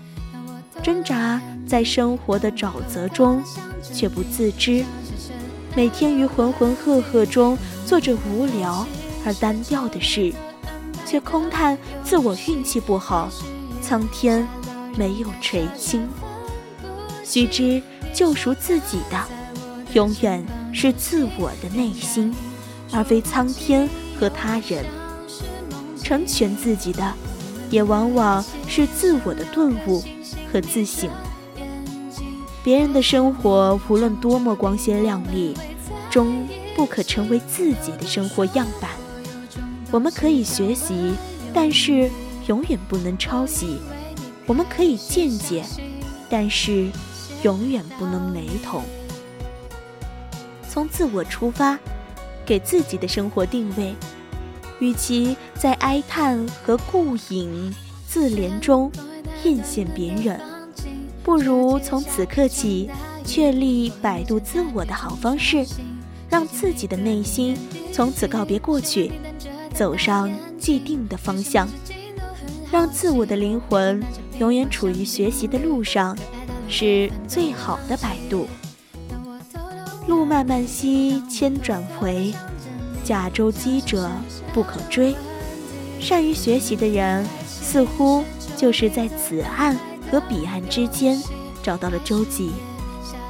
[0.84, 3.41] 挣扎在生活的沼泽中，
[3.82, 4.84] 却不自知。
[5.77, 8.86] 每天于浑浑噩噩中做着无聊
[9.25, 10.34] 而单调的事，
[11.06, 13.30] 却空叹自我运气不好，
[13.82, 14.45] 苍天
[14.97, 16.06] 没有垂青。
[17.23, 17.82] 须知，
[18.13, 19.23] 救赎自己的，
[19.93, 22.36] 永远是自我的内心。
[22.91, 24.86] 而非苍天和他人，
[26.04, 27.13] 成全自己的，
[27.69, 30.04] 也往往是自我的顿悟
[30.52, 31.10] 和自省。
[32.63, 35.56] 别人的生活无论多么光鲜亮丽，
[36.10, 38.91] 终不可成为自己的生活样板。
[39.91, 41.13] 我们可以学习，
[41.54, 42.10] 但是
[42.47, 43.78] 永远不能抄袭；
[44.45, 45.63] 我们可以见解，
[46.30, 46.89] 但是
[47.43, 48.84] 永远不能雷同。
[50.69, 51.78] 从自我出发。
[52.47, 53.93] 给自己的生活定位，
[54.79, 57.75] 与其在哀叹和顾影
[58.07, 58.89] 自怜中
[59.43, 60.39] 艳羡别人，
[61.21, 62.89] 不如从此刻起
[63.25, 65.65] 确立摆渡自我的好方式，
[66.29, 67.57] 让自己的内心
[67.91, 69.12] 从此告别过去，
[69.73, 71.67] 走上既定的方向，
[72.71, 74.01] 让自我的灵魂
[74.39, 76.17] 永远处于学习的路上，
[76.69, 78.47] 是最好的摆渡。
[80.08, 82.34] 路漫漫兮千转回，
[83.04, 84.10] 甲舟饥者
[84.54, 85.13] 不可追。
[86.00, 88.24] 善于学习的人，似乎
[88.56, 89.78] 就是在此岸
[90.10, 91.22] 和彼岸之间
[91.62, 92.50] 找到了舟楫。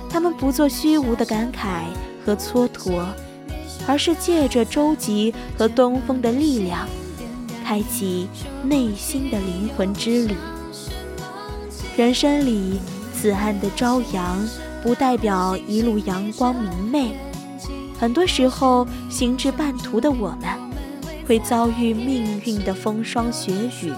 [0.07, 1.85] 他们不做虚无的感慨
[2.23, 3.03] 和蹉跎，
[3.87, 6.87] 而是借着舟楫和东风的力量，
[7.65, 8.29] 开启
[8.63, 10.35] 内心的灵魂之旅。
[11.97, 12.79] 人生里，
[13.15, 14.47] 此岸的朝阳。
[14.87, 17.11] 不代表一路阳光明媚，
[17.99, 20.47] 很多时候行至半途的我们，
[21.27, 23.51] 会遭遇命运的风霜雪
[23.83, 23.91] 雨。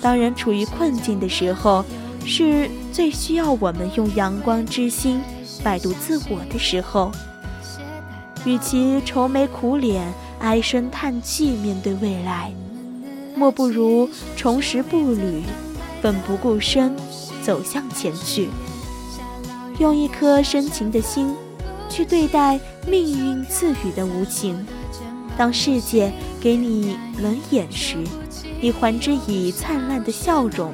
[0.00, 1.84] 当人处于困境的时候，
[2.24, 5.20] 是最需要我们用阳光之心
[5.64, 7.10] 摆渡自我的时候。
[8.44, 10.06] 与其愁眉苦脸、
[10.38, 12.52] 唉声叹气面对未来，
[13.34, 15.42] 莫不如重拾步履，
[16.00, 16.94] 奋不顾身
[17.42, 18.48] 走向前去。
[19.80, 21.34] 用一颗深情的心，
[21.88, 24.66] 去对待命运赐予的无情。
[25.38, 27.96] 当世界给你冷眼时，
[28.60, 30.68] 你还之以灿烂的笑容；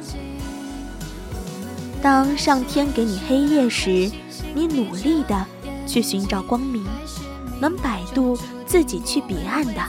[2.03, 4.11] 当上天给你黑夜时，
[4.53, 5.47] 你努力的
[5.87, 6.85] 去寻找光明。
[7.61, 8.37] 能摆渡
[8.67, 9.81] 自己去彼岸的，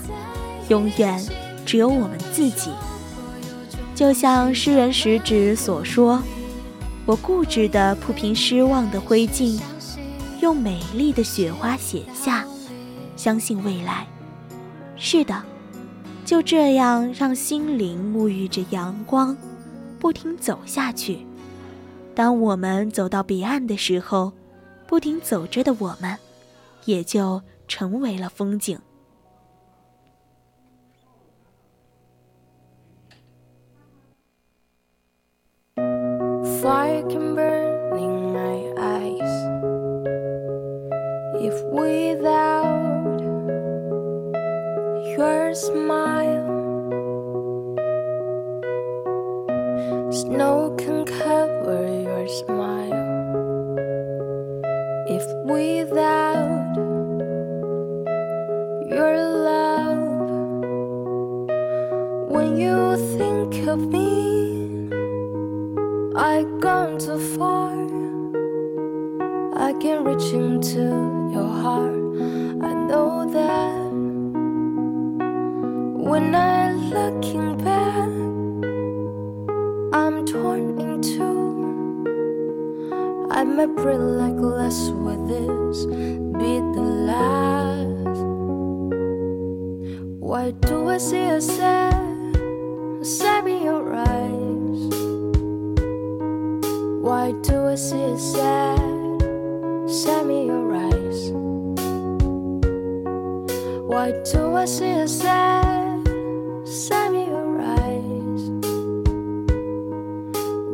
[0.69, 1.21] 永远
[1.65, 2.69] 只有我们自己。
[3.95, 6.21] 就像诗人食指所说。
[7.07, 9.57] 我固执地铺平失望的灰烬，
[10.41, 12.45] 用美丽的雪花写下，
[13.15, 14.05] 相信未来。
[14.97, 15.41] 是的，
[16.25, 19.37] 就这样让心灵沐浴着阳光，
[19.97, 21.19] 不停走下去。
[22.13, 24.33] 当我们走到彼岸的时候，
[24.85, 26.17] 不停走着的我们，
[26.83, 28.77] 也就成为了风景。
[36.61, 39.33] Fire can burn in my eyes
[41.39, 43.19] if without
[45.15, 46.47] your smile,
[50.11, 53.05] snow can cover your smile
[55.09, 56.75] if without
[58.89, 60.29] your love.
[62.31, 64.06] When you think of me.
[66.19, 67.69] I've gone too far.
[69.55, 71.93] I can reach into your heart.
[72.63, 73.91] I know that
[76.09, 78.09] when I'm looking back,
[79.93, 82.07] I'm torn in two.
[83.29, 88.21] I might breathe like glass with this be the last.
[90.17, 92.35] Why do I see a sad,
[93.05, 94.46] sad in your eyes?
[97.07, 99.21] Why do I see a sad,
[99.89, 101.31] sad in your eyes?
[103.87, 106.05] Why do I see a sad,
[106.67, 108.41] sad in your eyes?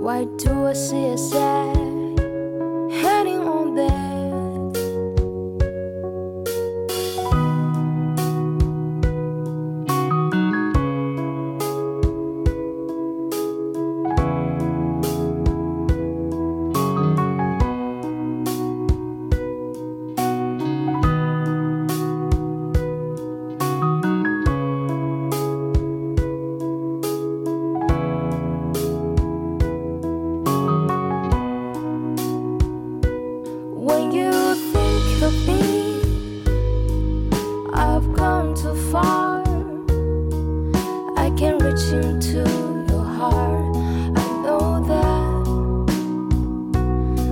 [0.01, 1.82] Why do I see a sad
[38.55, 39.41] too far.
[41.17, 42.43] I can reach into
[42.89, 43.75] your heart.
[44.15, 45.47] I know that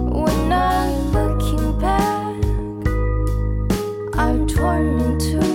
[0.09, 2.35] when I'm looking back,
[4.17, 5.51] I'm torn in two.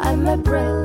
[0.00, 0.77] I might break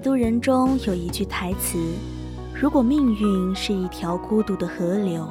[0.00, 1.78] 摆渡人中有一句台词
[2.58, 5.28] ：“如果命运是一条孤独的河流，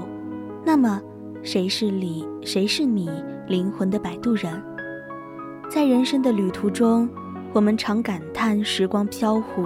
[0.63, 1.01] 那么
[1.41, 2.24] 谁是你？
[2.45, 3.09] 谁是你
[3.47, 4.61] 灵魂的摆渡人？”
[5.74, 7.09] 在人生的旅途中，
[7.51, 9.65] 我们常感叹时光飘忽，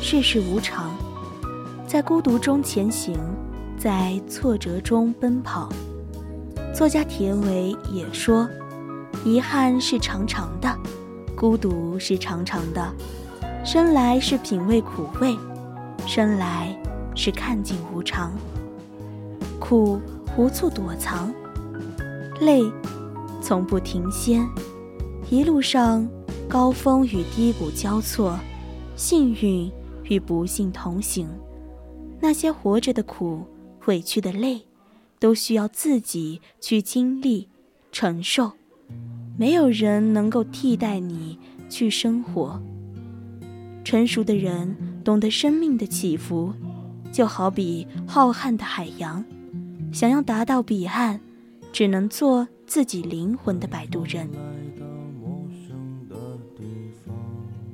[0.00, 0.96] 世事无常，
[1.86, 3.18] 在孤独中前行，
[3.76, 5.68] 在挫折中奔跑。
[6.74, 8.48] 作家田维也说
[9.26, 10.74] ：“遗憾是长长的，
[11.36, 12.90] 孤独是长长的。”
[13.70, 15.36] 生来是品味苦味，
[16.06, 16.74] 生来
[17.14, 18.32] 是看尽无常。
[19.60, 20.00] 苦
[20.38, 21.30] 无处躲藏，
[22.40, 22.62] 泪
[23.42, 24.42] 从不停歇。
[25.28, 26.08] 一路上，
[26.48, 28.38] 高峰与低谷交错，
[28.96, 29.70] 幸运
[30.04, 31.28] 与不幸同行。
[32.20, 33.44] 那些活着的苦、
[33.84, 34.62] 委屈的泪，
[35.20, 37.50] 都需要自己去经历、
[37.92, 38.52] 承受。
[39.36, 41.38] 没有人能够替代你
[41.68, 42.58] 去生活。
[43.88, 46.52] 成熟的人懂得生命的起伏，
[47.10, 49.24] 就好比浩瀚的海洋，
[49.90, 51.18] 想要达到彼岸，
[51.72, 54.28] 只能做自己灵魂的摆渡人。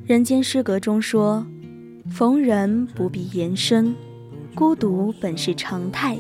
[0.06, 1.44] 人间失格中说
[2.08, 3.92] ：“逢人不必言声，
[4.54, 6.16] 孤独本是常态。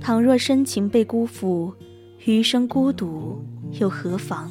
[0.00, 1.74] 倘若深情被辜负，
[2.26, 3.44] 余生孤独
[3.80, 4.48] 又何妨？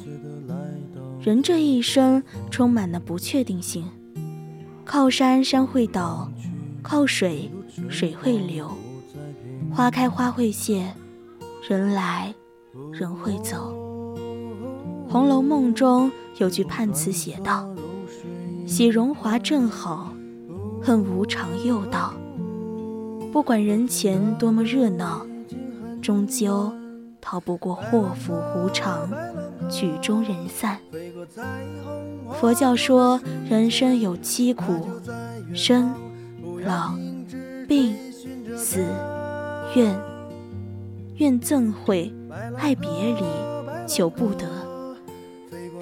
[1.22, 3.88] 人这一生充满了不确定性，
[4.84, 6.30] 靠山山会倒，
[6.82, 7.50] 靠水
[7.88, 8.70] 水会流，
[9.72, 10.92] 花开花会谢，
[11.68, 12.34] 人来
[12.92, 13.74] 人会走。
[15.12, 17.68] 《红楼梦》中有句判词写道
[18.66, 20.12] ：“喜荣华正好，
[20.82, 22.14] 恨无常又到。”
[23.32, 25.24] 不管人前多么热闹，
[26.02, 26.72] 终究
[27.20, 29.08] 逃不过祸福无常，
[29.70, 30.78] 曲终人散。
[32.40, 34.86] 佛教说人生有七苦：
[35.54, 35.94] 生、
[36.64, 36.94] 老、
[37.68, 37.94] 病、
[38.56, 38.84] 死、
[39.74, 39.96] 怨。
[41.16, 42.10] 怨憎会，
[42.56, 43.22] 爱别离，
[43.86, 44.48] 求不得。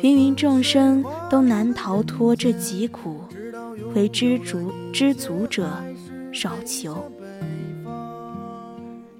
[0.03, 3.21] 芸芸众生都难逃脱这疾苦，
[3.95, 5.71] 唯知足知足者
[6.33, 7.11] 少求。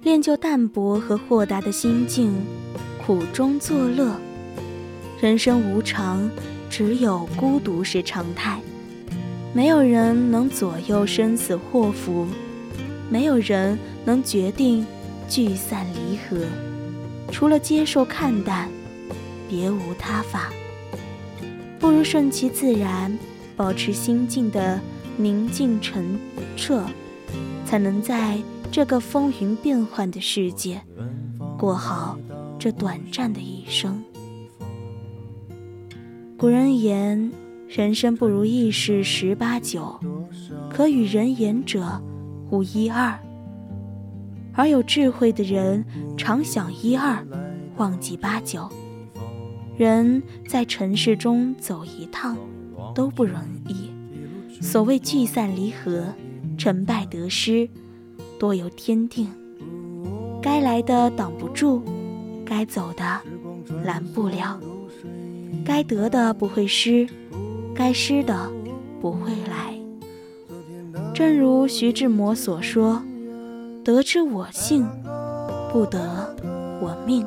[0.01, 2.33] 练就淡泊和豁达的心境，
[3.05, 4.13] 苦中作乐。
[5.21, 6.29] 人生无常，
[6.69, 8.59] 只有孤独是常态。
[9.53, 12.27] 没有人能左右生死祸福，
[13.09, 14.85] 没有人能决定
[15.27, 16.45] 聚散离合。
[17.31, 18.69] 除了接受看淡，
[19.49, 20.49] 别无他法。
[21.79, 23.17] 不如顺其自然，
[23.57, 24.79] 保持心境的
[25.17, 26.19] 宁静澄
[26.55, 26.83] 澈，
[27.65, 28.37] 才能在。
[28.71, 30.79] 这个风云变幻的世界，
[31.57, 32.19] 过好
[32.59, 34.03] 这短暂的一生。
[36.39, 37.33] 古人言
[37.67, 39.99] ：“人生不如意事十八九，
[40.69, 42.01] 可与人言者
[42.49, 43.19] 无一二。”
[44.55, 45.83] 而有智慧的人
[46.15, 47.21] 常想一二，
[47.75, 48.69] 忘记八九。
[49.75, 52.37] 人在尘世中走一趟
[52.95, 53.91] 都不容易，
[54.61, 56.05] 所谓聚散离合，
[56.57, 57.69] 成败得失。
[58.39, 59.27] 多由天定，
[60.41, 61.83] 该来的挡不住，
[62.45, 63.21] 该走的
[63.83, 64.57] 拦不了，
[65.69, 67.07] 该得的不会失，
[67.75, 68.49] 该失的
[68.99, 69.77] 不会来。
[71.13, 73.03] 正如徐志摩所说
[73.85, 74.89] ：“得之我幸，
[75.71, 76.35] 不得
[76.81, 77.23] 我命。”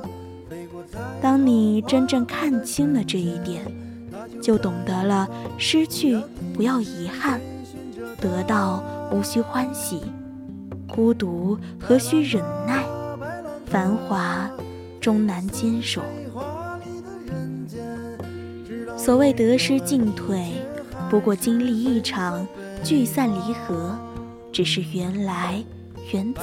[1.23, 3.65] 当你真正看清了这一点，
[4.43, 6.21] 就懂得了失去
[6.53, 7.41] 不要遗憾，
[8.21, 8.83] 得到
[9.13, 10.01] 无需欢喜。
[10.89, 12.85] 孤独何须忍耐，
[13.67, 14.51] 繁华
[15.01, 16.03] 终难坚守。
[19.05, 20.45] 所谓得失进退，
[21.11, 22.47] 不过经历一场
[22.85, 23.99] 聚散离合，
[24.53, 25.61] 只是缘来
[26.13, 26.43] 缘走。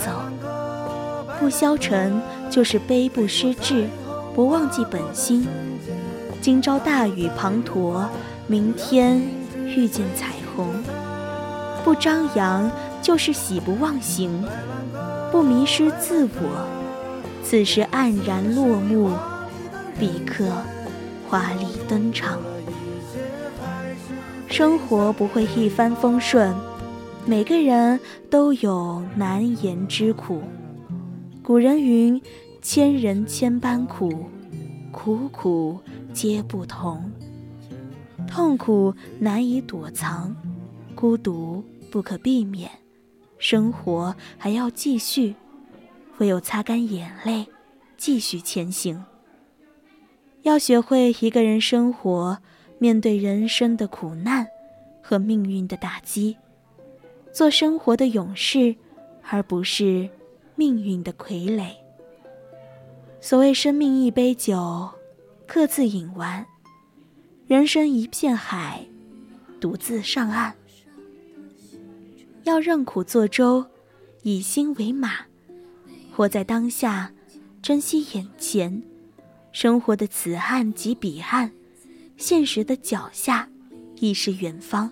[1.40, 3.88] 不消沉就是悲不失志，
[4.36, 5.48] 不忘记本心。
[6.42, 8.06] 今朝大雨滂沱，
[8.46, 9.22] 明天
[9.66, 10.68] 遇见彩虹。
[11.86, 12.70] 不张扬。
[13.02, 14.44] 就是喜不忘形，
[15.32, 16.68] 不迷失自我。
[17.42, 19.10] 此时黯然落幕，
[19.98, 20.46] 彼刻
[21.30, 22.42] 华丽登场。
[24.48, 26.56] 生活不会一帆风顺，
[27.24, 28.00] 每个人
[28.32, 30.42] 都有难言之苦。
[31.44, 32.20] 古人云
[32.64, 34.26] ：“千人千般苦，
[34.92, 35.80] 苦苦
[36.12, 37.12] 皆不同。”
[38.28, 40.36] 痛苦难以躲藏，
[40.96, 42.72] 孤独不可避免。
[43.38, 45.36] 生活还要继续，
[46.18, 47.48] 唯有擦干眼泪，
[47.98, 49.04] 继续前行。
[50.44, 52.38] 要学会一个人生活，
[52.78, 54.48] 面对人生的苦难
[55.02, 56.38] 和命运的打击，
[57.34, 58.76] 做生活的勇士，
[59.30, 60.10] 而不是
[60.56, 61.72] 命运的傀儡。
[63.20, 64.90] 所谓生命一杯酒，
[65.46, 66.46] 各自饮完；
[67.46, 68.86] 人生一片海，
[69.60, 70.56] 独自上岸。
[72.44, 73.66] 要认苦作舟，
[74.24, 75.26] 以心为马，
[76.16, 77.12] 活在当下，
[77.62, 78.82] 珍惜眼前。
[79.62, 81.52] 生活的此岸即彼岸，
[82.16, 83.50] 现实的脚下
[83.98, 84.90] 亦是远方。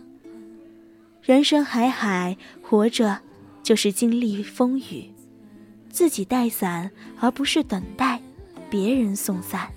[1.21, 3.21] 人生海海，活着
[3.63, 5.09] 就是经历风雨，
[5.89, 8.21] 自己带伞，而不是等待
[8.69, 9.69] 别人送伞。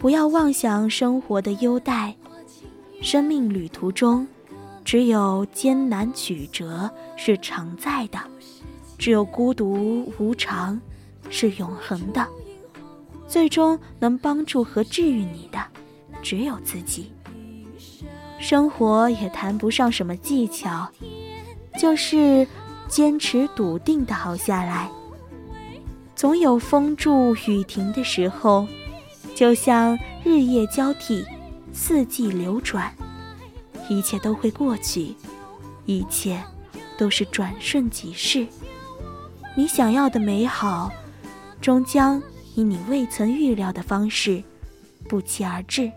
[0.00, 2.16] 不要妄想生活的优待，
[3.00, 4.26] 生命旅途中。
[4.84, 8.18] 只有艰难曲折是常在的，
[8.98, 10.80] 只有孤独无常
[11.30, 12.26] 是永恒的。
[13.28, 15.58] 最终能帮助和治愈你的，
[16.22, 17.12] 只有自己。
[18.38, 20.88] 生活也谈不上什么技巧，
[21.80, 22.46] 就是
[22.88, 24.90] 坚持笃定的熬下来。
[26.14, 28.66] 总有风住雨停的时候，
[29.34, 31.24] 就像日夜交替，
[31.72, 32.92] 四季流转。
[33.88, 35.14] 一切都会过去，
[35.84, 36.42] 一切
[36.98, 38.46] 都是转瞬即逝。
[39.54, 40.90] 你想要的美好，
[41.60, 42.20] 终将
[42.56, 44.42] 以你未曾预料的方式
[45.06, 45.92] 不期而至。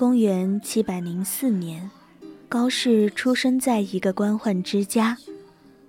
[0.00, 1.90] 公元七百零四年，
[2.48, 5.18] 高适出生在一个官宦之家，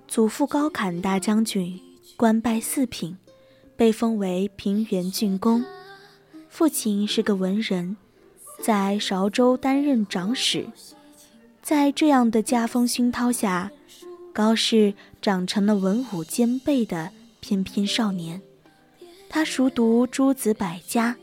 [0.06, 1.80] 祖父高侃大将军，
[2.18, 3.16] 官拜四品，
[3.78, 5.64] 被封为平原郡公；
[6.50, 7.96] 父亲是个文人，
[8.62, 10.68] 在韶州担任长史。
[11.62, 13.72] 在这样的家风熏陶下，
[14.34, 18.42] 高适长成了文武兼备的翩翩少年。
[19.30, 21.16] 他熟读诸子百家，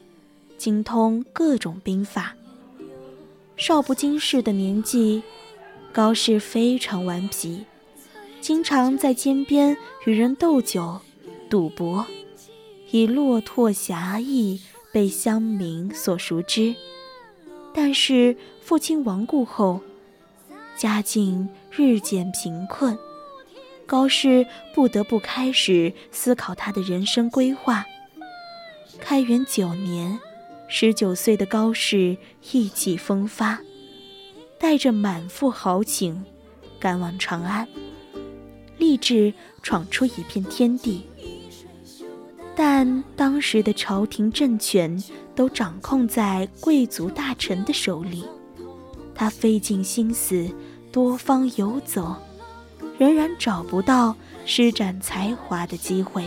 [0.57, 2.35] 精通各种兵法。
[3.59, 5.21] 少不经事的年纪，
[5.93, 7.65] 高适非常顽皮，
[8.41, 11.01] 经常在街边与人斗酒、
[11.51, 12.07] 赌博，
[12.93, 16.77] 以落拓侠义被乡民所熟知。
[17.75, 19.81] 但是父亲亡故后，
[20.77, 22.97] 家境日渐贫困，
[23.87, 27.85] 高适不得不开始思考他的人生规划。
[29.01, 30.21] 开元九年。
[30.71, 32.17] 十九岁的高适
[32.53, 33.59] 意气风发，
[34.59, 36.23] 带着满腹豪情，
[36.79, 37.67] 赶往长安，
[38.77, 41.07] 立志闯出一片天地。
[42.55, 45.03] 但当时的朝廷政权
[45.35, 48.25] 都掌控在贵族大臣的手里，
[49.15, 50.51] 他费尽心思，
[50.93, 52.15] 多方游走，
[52.99, 54.15] 仍然找不到
[54.45, 56.25] 施展才华的机会。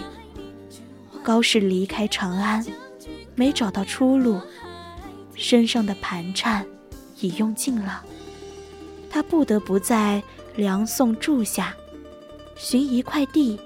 [1.21, 2.65] 高适离开长安。
[3.41, 4.39] 没找到出路，
[5.33, 6.63] 身上的盘缠
[7.21, 8.05] 已用尽了，
[9.09, 10.21] 他不得不在
[10.55, 11.75] 梁宋住下，
[12.55, 13.59] 寻一块地，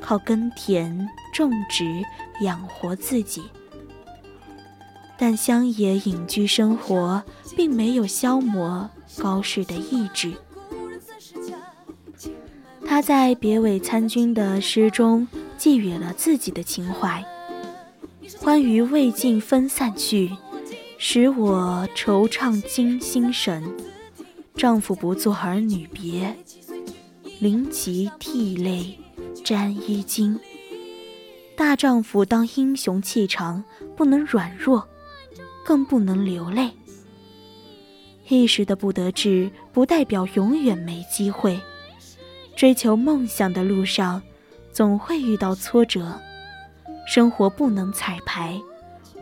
[0.00, 2.02] 靠耕田种植
[2.40, 3.44] 养活自己。
[5.16, 7.22] 但乡野隐居生活
[7.56, 10.32] 并没有消磨高适的意志，
[12.84, 17.24] 他在别委参军的诗中寄予了自己的情怀。
[18.38, 20.30] 欢愉未尽分散去，
[20.98, 23.64] 使我惆怅惊心神。
[24.54, 26.36] 丈夫不做儿女别，
[27.40, 28.98] 临其涕泪
[29.42, 30.38] 沾衣襟。
[31.56, 33.64] 大丈夫当英雄气长，
[33.96, 34.86] 不能软弱，
[35.64, 36.70] 更不能流泪。
[38.28, 41.58] 一时的不得志，不代表永远没机会。
[42.54, 44.22] 追求梦想的路上，
[44.72, 46.20] 总会遇到挫折。
[47.06, 48.60] 生活不能彩排，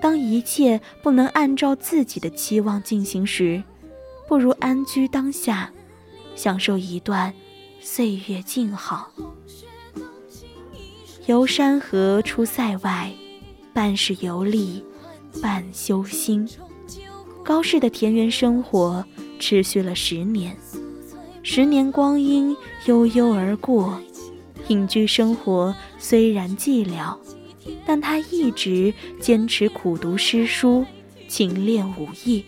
[0.01, 3.63] 当一切不能按照自己的期望进行时，
[4.29, 5.71] 不如安居当下，
[6.35, 7.33] 享受一段
[7.81, 9.11] 岁月静好。
[11.27, 13.13] 游山河出塞外，
[13.73, 14.85] 半是游历，
[15.41, 16.49] 半修心。
[17.45, 19.05] 高适的田园生活
[19.39, 20.57] 持续了十年，
[21.43, 22.57] 十年光阴
[22.87, 24.01] 悠悠而过，
[24.69, 27.17] 隐居生活虽然寂寥，
[27.87, 30.85] 但他一直坚持苦读诗书，
[31.29, 32.45] 勤练武艺，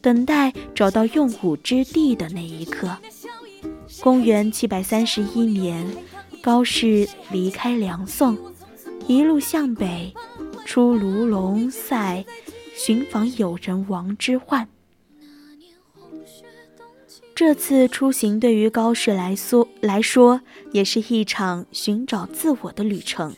[0.00, 2.96] 等待找到用武之地的那一刻。
[4.00, 5.86] 公元七百三十一年，
[6.42, 8.36] 高适离开梁宋，
[9.06, 10.12] 一路向北，
[10.64, 12.24] 出卢龙塞。
[12.78, 14.66] 寻访友人王之涣。
[17.34, 23.34] 这次出行对于高适来说来说，也是一场寻找自我的旅程。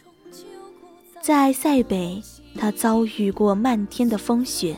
[1.20, 2.22] 在塞北，
[2.54, 4.76] 他遭遇过漫天的风雪，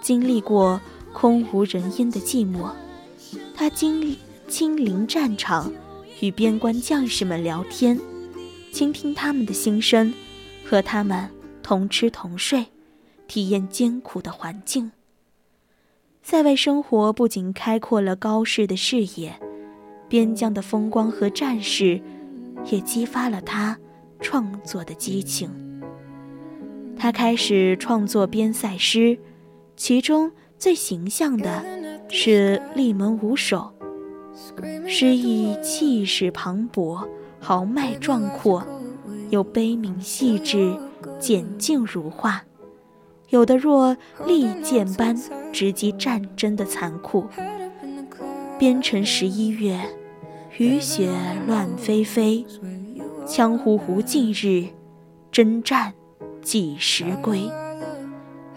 [0.00, 0.80] 经历过
[1.12, 2.70] 空无人烟的寂寞。
[3.54, 4.16] 他经
[4.46, 5.72] 亲临战场，
[6.20, 7.98] 与边关将士们聊天，
[8.72, 10.12] 倾听他们的心声，
[10.64, 11.28] 和他们
[11.62, 12.66] 同吃同睡。
[13.26, 14.90] 体验艰苦的环境。
[16.20, 19.38] 塞外生活不仅开阔了高适的视野，
[20.08, 22.02] 边疆的风光和战士，
[22.72, 23.78] 也激发了他
[24.20, 25.69] 创作的激情。
[27.00, 29.18] 他开始创作边塞诗，
[29.74, 31.64] 其中最形象的
[32.10, 33.72] 是《立门五首》，
[34.86, 37.08] 诗意气势磅礴，
[37.40, 38.62] 豪迈壮阔，
[39.30, 40.76] 又悲悯细致，
[41.18, 42.44] 简静如画。
[43.30, 43.96] 有的若
[44.26, 45.18] 利剑般
[45.50, 47.24] 直击战争的残酷。
[48.58, 49.80] 边城十一月，
[50.58, 51.10] 雨雪
[51.46, 52.44] 乱霏霏，
[53.26, 54.66] 羌胡胡尽日，
[55.32, 55.94] 征战
[56.42, 57.50] 几时归？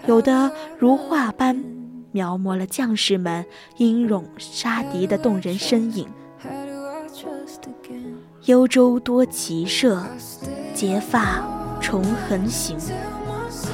[0.08, 1.64] 有的如画般
[2.12, 3.46] 描摹了将士们
[3.78, 6.08] 英勇杀敌的动人身影。
[8.46, 10.04] 幽州多骑射，
[10.74, 11.42] 结发
[11.80, 12.78] 重横行。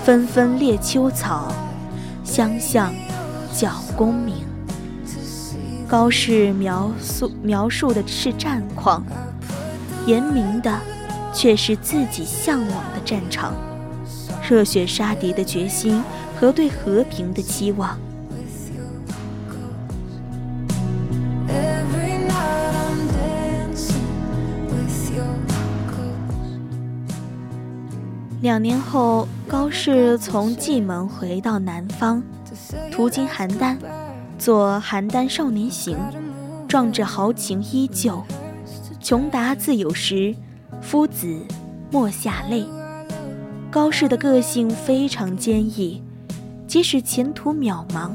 [0.03, 1.51] 纷纷猎秋草，
[2.23, 2.93] 相向
[3.51, 4.35] 角功名。
[5.87, 9.03] 高适描述描述的是战况，
[10.05, 10.79] 严明的
[11.33, 13.55] 却是自己向往的战场，
[14.49, 16.03] 热血杀敌的决心
[16.35, 17.95] 和对和平的期望。
[28.41, 32.23] 两年后，高适从蓟门回到南方，
[32.91, 33.77] 途经邯郸，
[34.39, 35.95] 作《邯郸少年行》，
[36.67, 38.23] 壮志豪情依旧。
[38.99, 40.33] 穷达自有时，
[40.81, 41.39] 夫子
[41.91, 42.65] 莫下泪。
[43.71, 46.01] 高适的个性非常坚毅，
[46.67, 48.11] 即使前途渺茫，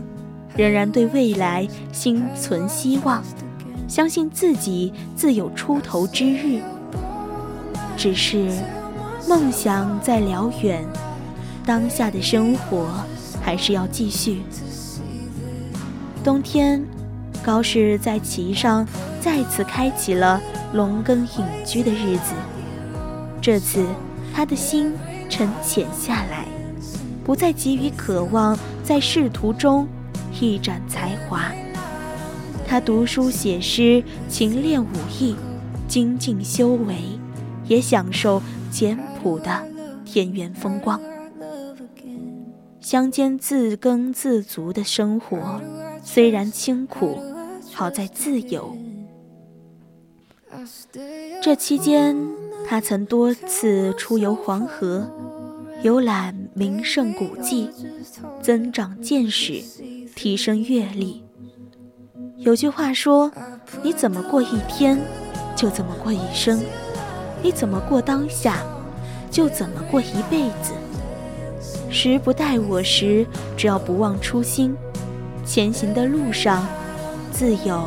[0.56, 3.22] 仍然对未来心存希望，
[3.86, 6.60] 相信自己自有出头之日。
[7.96, 8.50] 只是。
[9.26, 10.84] 梦想在辽远，
[11.64, 12.90] 当下的生活
[13.42, 14.42] 还是要继续。
[16.22, 16.84] 冬天，
[17.42, 18.86] 高适在旗上
[19.18, 20.38] 再次开启了
[20.74, 22.34] 农耕隐居的日子。
[23.40, 23.86] 这次，
[24.34, 24.92] 他的心
[25.28, 26.46] 沉潜下来，
[27.24, 29.86] 不再急于渴望在仕途中
[30.40, 31.50] 一展才华。
[32.66, 35.36] 他读书写诗，勤练武艺，
[35.86, 36.96] 精进修为，
[37.66, 38.98] 也享受简。
[39.24, 39.66] 朴的
[40.04, 41.00] 田园风光，
[42.78, 45.62] 乡间自耕自足的生活
[46.02, 47.18] 虽然清苦，
[47.72, 48.76] 好在自由。
[51.42, 52.14] 这期间，
[52.66, 55.08] 他曾多次出游黄河，
[55.82, 57.70] 游览名胜古迹，
[58.42, 59.62] 增长见识，
[60.14, 61.22] 提升阅历。
[62.38, 63.30] 有句话说
[63.82, 64.98] ：“你怎么过一天，
[65.54, 66.58] 就怎么过一生；
[67.42, 68.58] 你怎么过当下。”
[69.30, 70.72] 就怎么过一辈子？
[71.90, 74.72] 时不待我时，只要不忘初心，
[75.44, 76.64] 前行的路上
[77.32, 77.84] 自有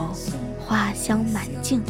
[0.60, 1.82] 花香满径。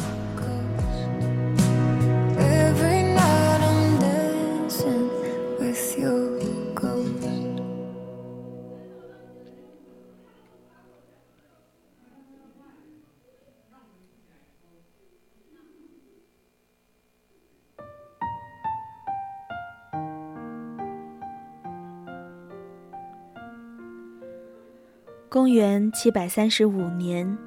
[25.48, 27.38] 公元七百三十五年，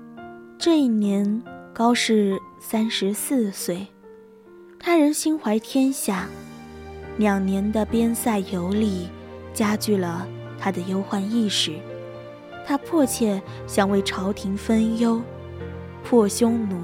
[0.57, 3.85] 这一年高适三十四岁，
[4.79, 6.27] 他仍心怀天下。
[7.17, 9.07] 两年的边塞游历，
[9.53, 10.27] 加剧了
[10.57, 11.73] 他的忧患意识。
[12.65, 15.21] 他迫切想为朝廷分忧，
[16.03, 16.81] 破匈奴，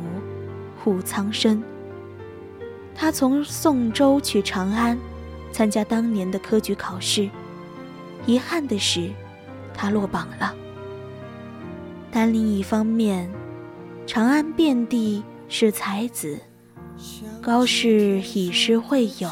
[0.84, 1.63] 护苍生。
[2.93, 4.95] 他从宋州去长安，
[5.51, 7.28] 参加当年的科举考试。
[8.28, 9.09] 遗憾的是，
[9.74, 10.53] 他落榜了。
[12.11, 13.29] 但另一方面，
[14.05, 16.39] 长安遍地是才子，
[17.41, 19.29] 高适以诗会友，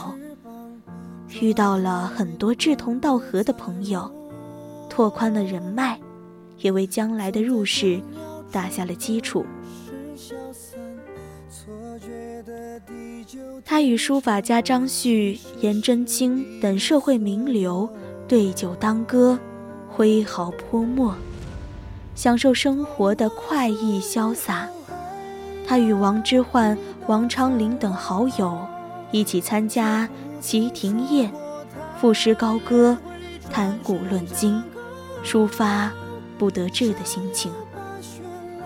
[1.42, 4.12] 遇到了很多志同道合的朋友，
[4.90, 6.00] 拓宽了人脉，
[6.60, 8.00] 也为将来的入仕
[8.52, 9.46] 打下了基础。
[13.64, 17.90] 他与书法家张旭、颜真卿等社会名流
[18.28, 19.40] 对酒当歌，
[19.90, 21.16] 挥毫泼墨。
[22.16, 24.68] 享受生活的快意潇洒，
[25.68, 26.76] 他与王之涣、
[27.08, 28.58] 王昌龄等好友
[29.12, 30.08] 一起参加
[30.40, 31.32] 齐亭宴，
[32.00, 32.98] 赋诗高歌，
[33.52, 34.64] 谈古论今，
[35.24, 35.92] 抒发
[36.38, 37.52] 不得志的心情。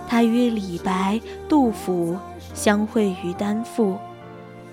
[0.08, 2.18] 他与李白、杜甫
[2.54, 3.98] 相会于丹赋，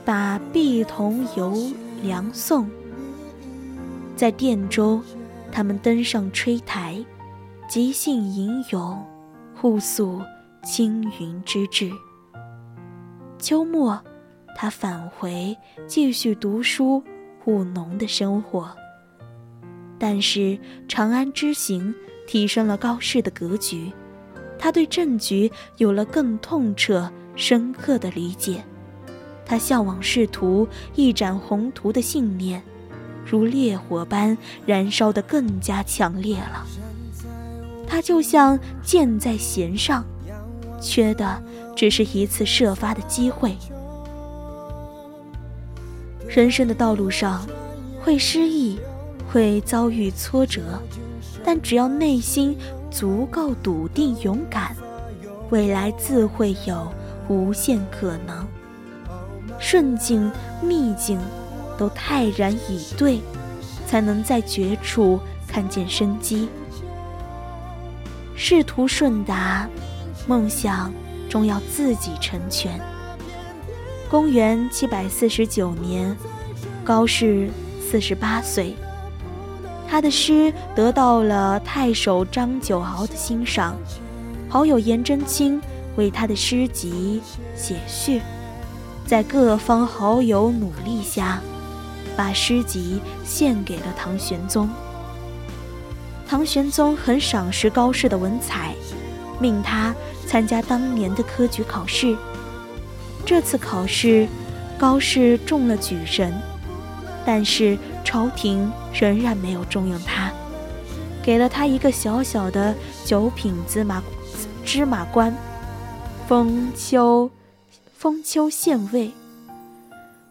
[0.05, 1.55] 把碧桐游
[2.03, 2.69] 梁宋。
[4.15, 5.01] 在汴州，
[5.51, 7.05] 他们登上吹台。
[7.77, 9.05] 即兴吟咏，
[9.55, 10.23] 互诉
[10.65, 11.93] 青云之志。
[13.39, 14.03] 秋末，
[14.57, 15.55] 他返回
[15.87, 17.05] 继续读书
[17.45, 18.75] 务农的生活。
[19.99, 20.59] 但是
[20.89, 21.95] 长安之行
[22.27, 23.93] 提升了高适的格局，
[24.59, 28.65] 他对政局有了更痛彻深刻的理解。
[29.45, 32.63] 他向往仕途一展宏图的信念，
[33.23, 36.67] 如烈火般燃烧得更加强烈了。
[37.87, 40.05] 他就像箭在弦上，
[40.81, 41.43] 缺的
[41.75, 43.57] 只是一次射发的机会。
[46.29, 47.47] 人生的道路上，
[48.03, 48.79] 会失意，
[49.33, 50.83] 会遭遇挫折，
[51.45, 52.57] 但只要内心
[52.91, 54.77] 足够笃定、勇敢，
[55.51, 56.93] 未来自会有
[57.29, 58.47] 无限可能。
[59.59, 60.31] 顺境、
[60.61, 61.19] 逆境，
[61.79, 63.21] 都泰然以对，
[63.87, 66.49] 才能在绝处看见生机。
[68.37, 69.67] 仕途顺达，
[70.27, 70.93] 梦想
[71.29, 72.79] 终要自己成全。
[74.11, 76.15] 公元七百四十九年，
[76.85, 77.49] 高适
[77.81, 78.77] 四十八岁，
[79.89, 83.75] 他的诗得到了太守张九敖的欣赏，
[84.51, 85.61] 好友颜真卿
[85.97, 87.23] 为他的诗集
[87.57, 88.21] 写序，
[89.07, 91.41] 在各方好友努力下，
[92.15, 94.69] 把诗集献给了唐玄宗。
[96.29, 98.75] 唐玄宗很赏识高适的文采，
[99.41, 99.95] 命他
[100.27, 102.17] 参加当年的科举考试。
[103.25, 104.27] 这次考试，
[104.77, 106.35] 高适中了举人，
[107.25, 110.33] 但是朝廷仍然没有重用他，
[111.23, 112.75] 给了他一个小小的
[113.05, 114.03] 九品芝麻
[114.65, 115.33] 芝麻官，
[116.27, 117.31] 封丘
[117.97, 119.13] 封丘县尉。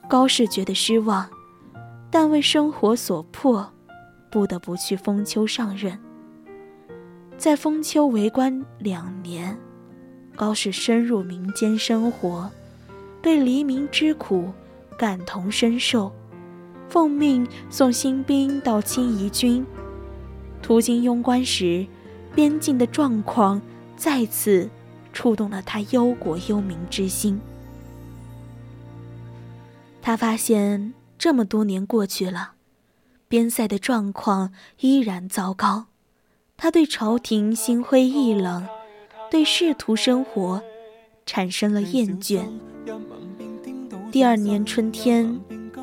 [0.08, 1.28] 高适觉得失望，
[2.12, 3.72] 但为生活所迫。
[4.30, 5.98] 不得不去封丘上任，
[7.38, 9.58] 在封丘为官两年，
[10.36, 12.52] 高适深入民间生活，
[13.22, 14.52] 对黎民之苦
[14.98, 16.12] 感同身受，
[16.90, 19.66] 奉命送新兵到清夷军。
[20.62, 21.86] 途经庸关时，
[22.34, 23.62] 边境的状况
[23.96, 24.70] 再次
[25.14, 27.40] 触动了他忧国忧民之心。
[30.02, 32.55] 他发现这么多年过去了。
[33.28, 35.86] 边塞的状况依然糟糕，
[36.56, 38.68] 他对朝廷心灰意冷，
[39.32, 40.62] 对仕途生活
[41.26, 42.46] 产生了厌倦。
[44.12, 45.40] 第二年春天，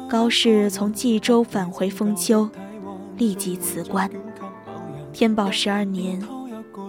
[0.09, 2.49] 高适从冀州返回封丘，
[3.17, 4.09] 立即辞官。
[5.13, 6.23] 天宝十二年，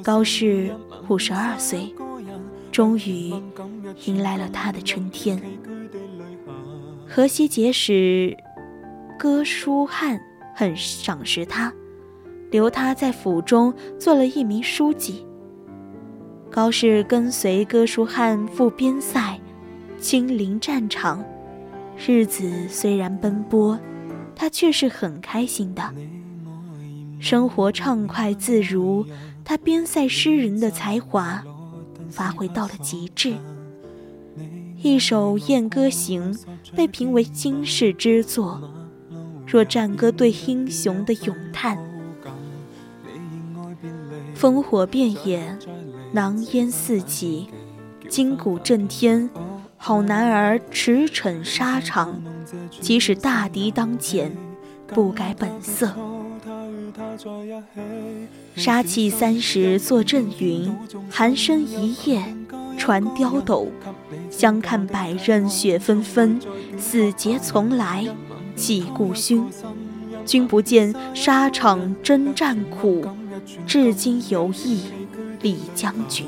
[0.04, 0.74] 高适
[1.10, 1.94] 五十二岁，
[2.72, 3.34] 终于
[4.06, 5.42] 迎来了他的春天。
[7.10, 8.38] 河西节使
[9.18, 10.22] 哥舒翰。
[10.54, 11.74] 很赏识他，
[12.52, 15.26] 留他在府中做了一名书记。
[16.50, 19.40] 高适跟随哥舒翰赴边塞，
[20.00, 21.24] 亲临战场，
[22.06, 23.80] 日子虽然奔波，
[24.36, 25.92] 他却是很开心的，
[27.20, 29.06] 生活畅快自如。
[29.46, 31.44] 他边塞诗人的才华
[32.10, 33.34] 发挥到了极致，
[34.82, 36.34] 一首《燕歌行》
[36.76, 38.62] 被评为惊世之作。
[39.54, 41.78] 若战歌对英雄的咏叹，
[44.36, 45.56] 烽火遍野，
[46.12, 47.50] 狼烟四起，
[48.10, 49.30] 金鼓震天，
[49.78, 52.20] 好男儿驰骋沙场，
[52.82, 54.36] 即使大敌当前，
[54.88, 55.94] 不改本色。
[58.56, 60.76] 杀气三十作阵云，
[61.12, 62.24] 寒声一夜
[62.76, 63.68] 传刁斗，
[64.32, 66.42] 相看百仞雪纷纷，
[66.76, 68.04] 死节从来
[68.58, 69.46] 忆故勋。
[70.26, 73.06] 君不见沙场征战苦，
[73.68, 74.82] 至今犹忆
[75.42, 76.26] 李将军。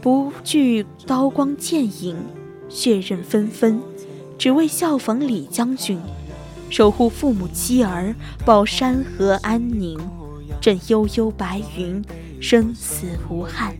[0.00, 2.16] 不惧刀光剑影，
[2.68, 3.80] 血刃纷纷，
[4.38, 5.98] 只为效仿李将军，
[6.70, 8.14] 守护父母妻儿，
[8.46, 9.98] 保山河安宁。
[10.60, 12.04] 枕悠悠白云，
[12.40, 13.74] 生死无憾。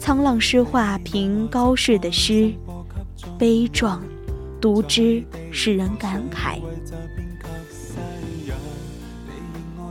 [0.00, 2.52] 沧浪诗话评高适的诗，
[3.38, 4.02] 悲壮，
[4.60, 5.22] 读之
[5.52, 6.58] 使人感慨。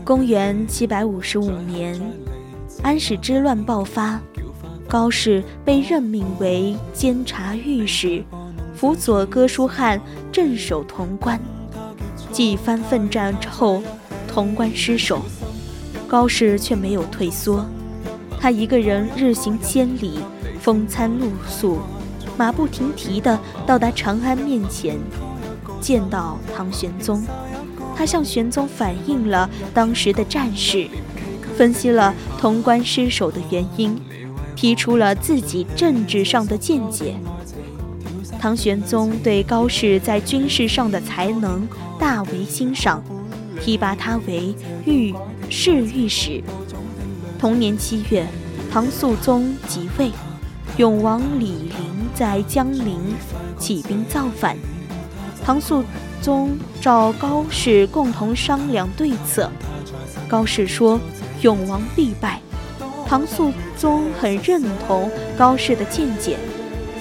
[0.04, 1.98] 公元七百五十五年，
[2.84, 4.20] 安史之乱爆发，
[4.88, 8.24] 高适被任命为监察御史，
[8.76, 10.02] 辅佐哥舒翰
[10.32, 11.40] 镇守潼关。
[12.32, 13.84] 几番奋战之后，
[14.28, 15.22] 潼关失守。
[16.08, 17.66] 高适却没有退缩，
[18.38, 20.20] 他一个人日行千里，
[20.60, 21.80] 风餐露宿，
[22.36, 24.98] 马不停蹄地到达长安面前，
[25.82, 27.22] 见到唐玄宗。
[27.96, 30.88] 他向玄宗反映了当时的战事，
[31.58, 34.00] 分析了潼关失守的原因，
[34.56, 37.16] 提出了自己政治上的见解。
[38.40, 41.68] 唐玄宗对高适在军事上的才能
[42.00, 43.04] 大为欣赏，
[43.60, 44.56] 提拔他为
[44.86, 45.14] 御。
[45.54, 46.42] 侍御史。
[47.38, 48.26] 同年七月，
[48.72, 50.10] 唐肃宗即位，
[50.78, 51.76] 永王李璘
[52.16, 52.98] 在江陵
[53.60, 54.56] 起兵造反。
[55.44, 55.84] 唐肃
[56.22, 59.50] 宗找高适共同商量对策。
[60.28, 61.00] 高适说
[61.42, 62.40] ：“永王必败。”
[63.08, 66.38] 唐肃宗很认同高适的见解，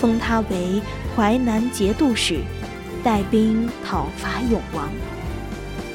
[0.00, 0.82] 封他为
[1.14, 2.40] 淮南节度使，
[3.04, 4.88] 带兵讨伐永王。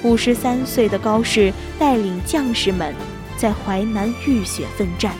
[0.03, 2.93] 五十三岁的高适带领将士们
[3.35, 5.13] 在淮南浴血奋战，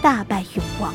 [0.00, 0.94] 大败永王。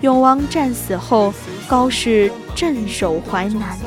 [0.00, 1.32] 永王战死后，
[1.68, 3.78] 高适镇守淮南。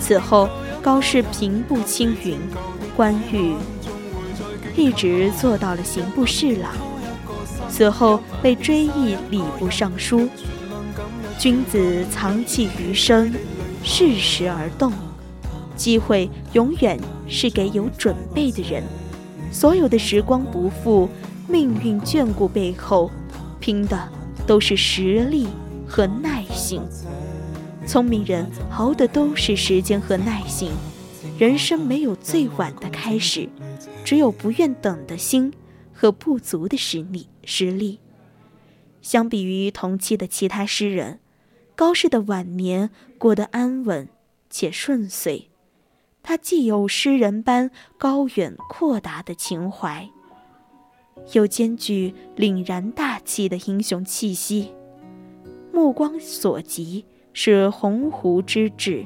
[0.00, 0.48] 此后，
[0.82, 2.38] 高适平步青云，
[2.96, 3.54] 官狱
[4.76, 6.70] 一直做到了刑部侍郎。
[7.70, 10.28] 此后被追议礼部尚书。
[11.38, 13.32] 君子藏器于生，
[13.82, 14.92] 适时而动。
[15.74, 18.82] 机会永远是给有准备的人。
[19.50, 21.08] 所有的时光不负、
[21.48, 23.10] 命运眷顾背后，
[23.58, 24.08] 拼的
[24.46, 25.48] 都是实力
[25.86, 26.80] 和耐性。
[27.86, 30.70] 聪明人熬的都是时间和耐心。
[31.38, 33.48] 人生没有最晚的开始，
[34.04, 35.52] 只有不愿等的心
[35.92, 37.28] 和不足的实力。
[37.44, 37.98] 实力。
[39.02, 41.20] 相比于同期的其他诗人，
[41.74, 44.08] 高适的晚年过得安稳
[44.48, 45.50] 且顺遂。
[46.22, 50.08] 他既有诗人般高远阔达的情怀，
[51.32, 54.72] 又兼具凛然大气的英雄气息。
[55.70, 57.04] 目光所及
[57.34, 59.04] 是鸿鹄之志，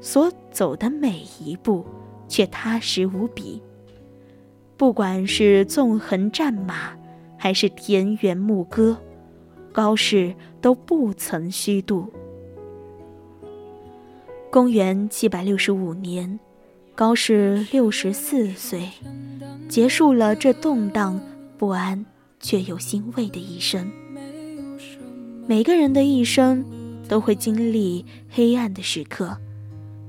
[0.00, 1.84] 所走的每一步
[2.26, 3.60] 却踏实无比。
[4.78, 6.96] 不管是纵横战马，
[7.36, 8.96] 还是田园牧歌，
[9.72, 12.10] 高适都不曾虚度。
[14.50, 16.40] 公元七百六十五年。
[16.96, 18.88] 高适六十四岁，
[19.68, 21.20] 结束了这动荡
[21.58, 22.06] 不安
[22.38, 23.90] 却又欣慰的一生。
[25.48, 26.64] 每个人的一生
[27.08, 29.36] 都会经历黑暗的时刻，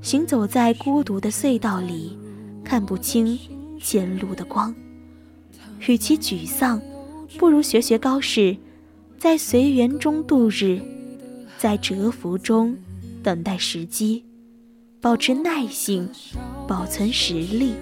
[0.02, 2.18] 行走在孤独的隧道里，
[2.64, 3.38] 看不清
[3.82, 4.74] 前路的光。
[5.88, 6.82] 与其沮丧，
[7.38, 8.58] 不如学学高适，
[9.18, 10.82] 在随缘中度日，
[11.58, 12.78] 在蛰伏中
[13.22, 14.24] 等待时机。
[15.02, 16.10] 保持耐性，
[16.68, 17.74] 保存实力，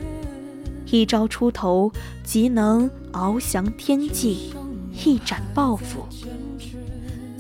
[0.92, 1.90] 一朝出头
[2.22, 4.52] 即能翱翔天际，
[5.06, 6.06] 一展抱负。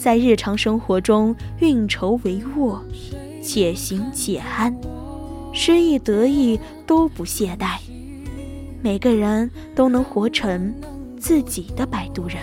[0.04, 2.78] 在日常生活中运筹帷幄，
[3.42, 4.76] 且行且安，
[5.54, 7.78] 失意得意都不懈怠。
[8.82, 10.76] 每个人都能活成
[11.18, 12.40] 自己的摆渡人。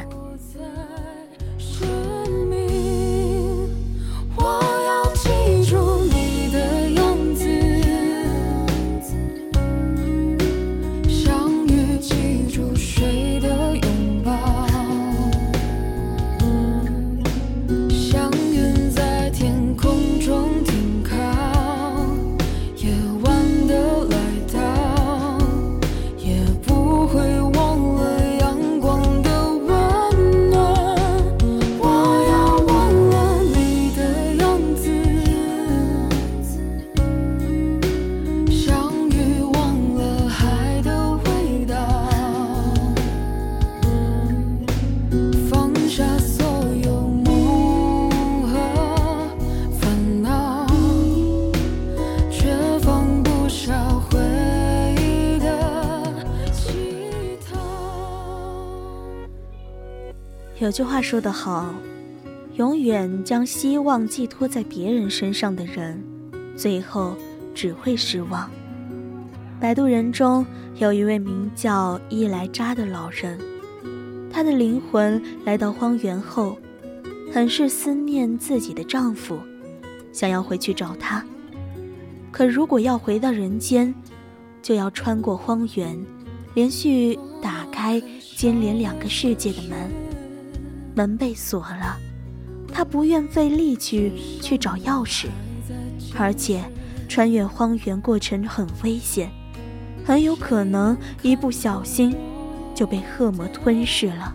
[60.71, 61.75] 有句话说得好，
[62.55, 66.01] 永远将希望寄托在别人身上的人，
[66.55, 67.16] 最后
[67.53, 68.49] 只会失望。
[69.59, 70.47] 摆渡人中
[70.77, 73.37] 有一位名叫伊莱扎的老人，
[74.33, 76.57] 她的灵魂来到荒原后，
[77.33, 79.41] 很是思念自己的丈夫，
[80.12, 81.25] 想要回去找他。
[82.31, 83.93] 可如果要回到人间，
[84.62, 85.99] 就要穿过荒原，
[86.55, 88.01] 连续打开
[88.37, 89.91] 接连两个世界的门，
[91.01, 91.96] 门被锁了，
[92.70, 95.28] 她不愿费力气去找钥匙，
[96.14, 96.62] 而且
[97.09, 99.30] 穿越荒原过程很危险。
[100.05, 102.14] 很有可能一不小心
[102.74, 104.34] 就被恶魔吞噬了，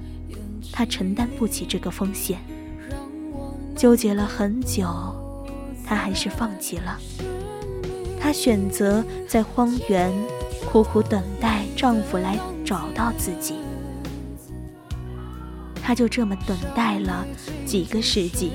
[0.71, 2.39] 他承担不起这个风险。
[3.75, 4.87] 纠结了很久，
[5.85, 6.97] 他还是放弃了。
[8.19, 10.11] 他选择在荒原
[10.71, 13.55] 苦苦等待丈夫来找到自己。
[15.85, 17.23] 她就这么等待了
[17.63, 18.53] 几个世纪，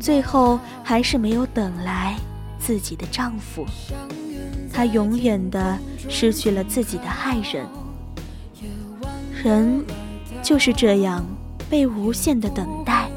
[0.00, 2.16] 最后还是没有等来
[2.58, 3.64] 自己的丈夫。
[4.72, 7.64] 她永远的失去了自己的爱人。
[9.44, 9.84] 人
[10.42, 11.24] 就是这样
[11.70, 13.08] 被无限的等待，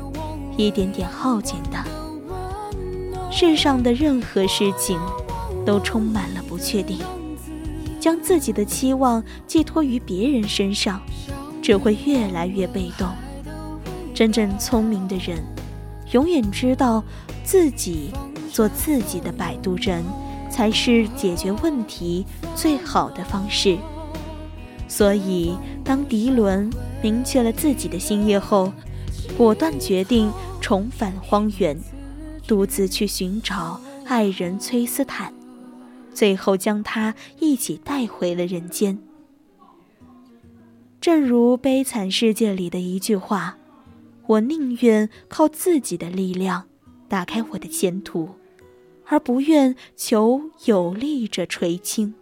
[0.56, 1.84] 一点点耗尽的。
[3.32, 5.00] 世上的任何事情
[5.66, 7.00] 都充满了不确定。
[8.00, 11.02] 将自己的期望寄托于别人身上，
[11.62, 13.08] 只会越来越被动。
[14.14, 15.44] 真正聪明的人，
[16.12, 17.04] 永远知道
[17.44, 18.12] 自己
[18.52, 20.04] 做自己的摆渡人。
[20.50, 23.78] 才是解决问题最好的方式。
[24.88, 25.56] 所以，
[25.86, 26.70] 当迪伦
[27.02, 28.74] 明确了自己的心意后，
[29.38, 30.30] 果断决定
[30.60, 31.80] 重返荒原，
[32.48, 35.32] 独自去寻找爱人崔斯坦，
[36.14, 38.98] 最后将他一起带回了人间。
[41.10, 43.58] 正如《悲惨世界》里的一句话
[44.28, 46.68] ：“我宁愿靠自己的力量
[47.08, 48.36] 打开我的前途。”
[49.08, 52.14] 而不愿求有力者垂青。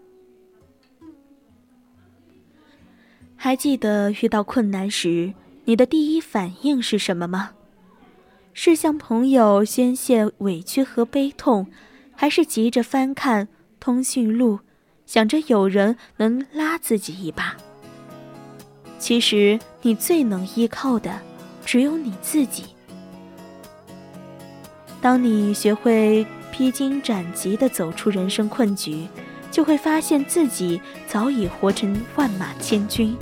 [3.36, 5.34] 还记得遇到困难时，
[5.66, 7.52] 你的第一反应是什么吗？
[8.54, 11.68] 是向朋友宣泄委屈和悲痛，
[12.16, 13.50] 还是急着翻看
[13.82, 14.62] 通讯录，
[15.06, 17.58] 想着有人能拉自己一把？
[19.00, 21.20] 其实，你最能依靠的，
[21.66, 22.66] 只有你自己。
[25.02, 26.26] 当你学会。
[26.50, 29.08] 披荆斩棘地走出人生困局，
[29.52, 33.16] 就会发现自己早已活成万马千军。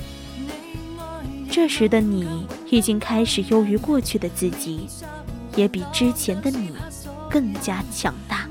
[1.52, 4.88] 这时的你已经开始优于过去的自己，
[5.58, 6.72] 也比之前的你
[7.30, 8.48] 更加强大。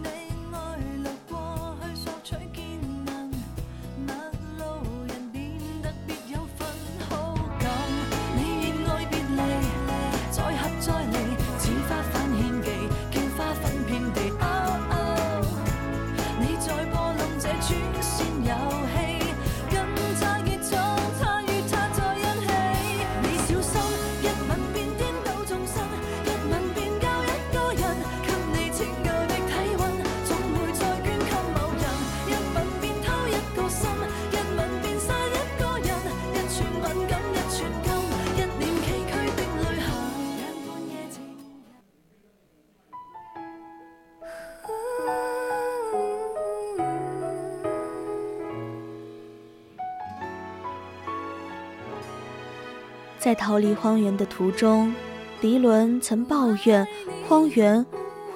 [53.24, 54.94] 在逃离荒原的途中，
[55.40, 56.86] 迪伦曾抱怨
[57.26, 57.86] 荒原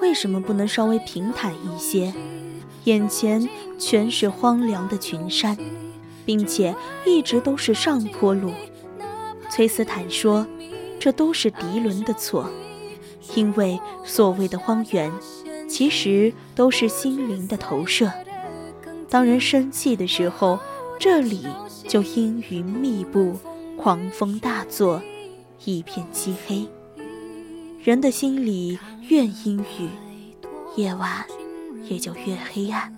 [0.01, 2.11] 为什么不能稍微平坦一些，
[2.85, 3.47] 眼前
[3.77, 5.55] 全是荒凉的群山，
[6.25, 6.73] 并且
[7.05, 8.51] 一直都是上坡路。
[9.51, 10.47] 崔斯坦说
[10.99, 12.49] ：“这都是迪伦的错，
[13.35, 15.11] 因为所谓的荒原，
[15.69, 18.11] 其实都是心灵的投射。
[19.07, 20.57] 当人生气的时候，
[20.99, 21.45] 这里
[21.87, 23.35] 就阴云密布。”
[23.81, 25.01] 狂风大作，
[25.63, 26.67] 一片漆黑。
[27.81, 28.77] 人的心里
[29.07, 29.87] 越阴郁，
[30.75, 31.25] 夜晚
[31.85, 32.93] 也就越黑暗。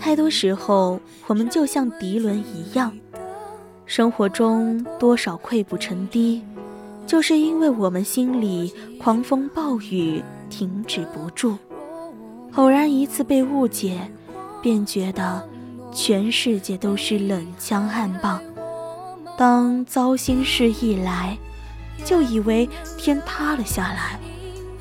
[0.00, 2.92] 太多时候，我们就像迪伦一样，
[3.84, 6.42] 生活中多少溃不成堤，
[7.06, 10.20] 就是因为我们心里狂风暴雨
[10.50, 11.56] 停止不住。
[12.56, 14.10] 偶然一次被误解，
[14.60, 15.48] 便觉得。
[15.96, 18.38] 全世界都是冷枪暗棒，
[19.38, 21.38] 当糟心事一来，
[22.04, 22.68] 就以为
[22.98, 24.20] 天塌了下来，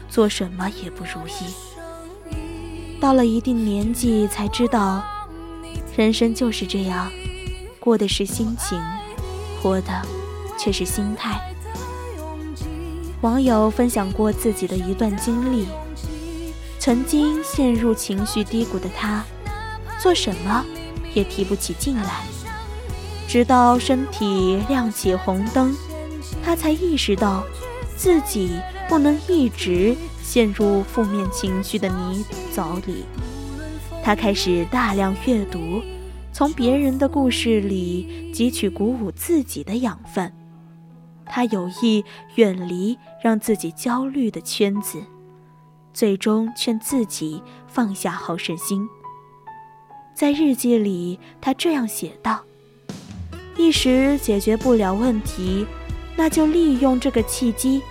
[0.09, 2.35] 做什么也不如意。
[2.99, 5.01] 到了一定年纪，才知道，
[5.95, 7.09] 人生就是这样，
[7.79, 8.77] 过的是心情，
[9.61, 10.01] 活的
[10.59, 11.39] 却是心态。
[13.21, 15.65] 网友分享过自己的一段经历：
[16.77, 19.23] 曾经陷入情绪低谷的他，
[19.97, 20.65] 做什么
[21.15, 22.23] 也提不起劲来，
[23.27, 25.75] 直到身体亮起红灯，
[26.43, 27.43] 他才意识到
[27.97, 32.23] 自己不能一直陷入负面情绪的泥
[32.53, 33.05] 沼里。
[34.03, 35.81] 他开始大量阅读，
[36.31, 40.31] 从别人的故事里汲取鼓舞自己的养分。
[41.25, 42.05] 他有意
[42.35, 45.01] 远离让自己焦虑的圈子，
[45.91, 48.87] 最终劝自己放下好胜心。
[50.15, 52.39] 在日记里，他这样写道
[53.57, 55.67] ：“一时解决不了问题，
[56.15, 57.81] 那就利用这个契机，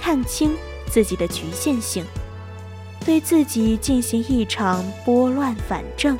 [0.00, 0.50] 看清
[0.88, 2.04] 自己的局限性。”
[3.06, 6.18] 对自己进行一场拨乱反正。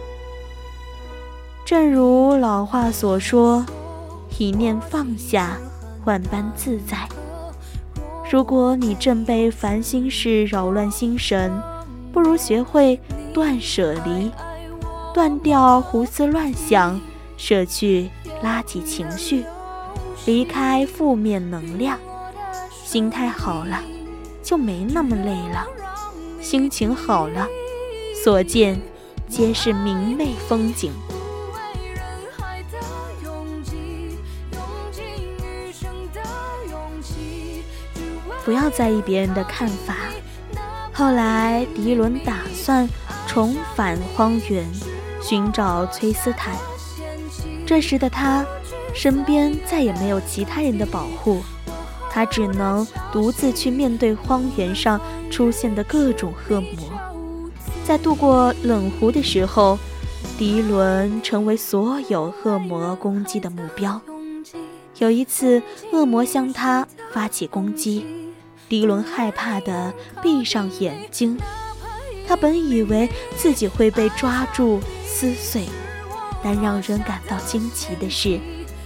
[1.65, 3.67] 正如老话所说
[4.39, 5.59] ：“一念放下，
[6.05, 7.09] 万般自在。”
[8.31, 11.53] 如果你正被烦心事扰乱心神，
[12.13, 13.01] 不如学会
[13.35, 14.31] 断舍离，
[15.13, 17.01] 断掉胡思乱想，
[17.37, 18.11] 舍去
[18.43, 19.45] 垃圾情绪，
[20.27, 21.99] 离开负面能量，
[22.85, 23.83] 心态好了，
[24.43, 25.67] 就没那么累了。
[26.41, 27.47] 心情好了，
[28.25, 28.81] 所见
[29.29, 30.93] 皆是明媚风景。
[38.45, 39.97] 不要在意别人的看法。
[40.93, 42.89] 后来，迪伦打算
[43.27, 44.67] 重返荒原，
[45.21, 46.55] 寻找崔斯坦。
[47.67, 48.45] 这时的他，
[48.95, 51.43] 身边再也没有其他人的保护。
[52.11, 56.71] 他只能独自去面对荒原上出现的各种恶魔，
[57.85, 59.79] 在渡过冷湖的时候，
[60.37, 64.01] 迪伦成为所有恶魔攻击的目标。
[64.99, 68.05] 有一次，恶魔向他发起攻击，
[68.69, 71.39] 迪伦害怕的闭上眼睛。
[72.27, 74.81] 他本以为自己会被抓住
[75.21, 75.69] 撕碎，
[76.43, 78.41] 但让人感到惊奇的是，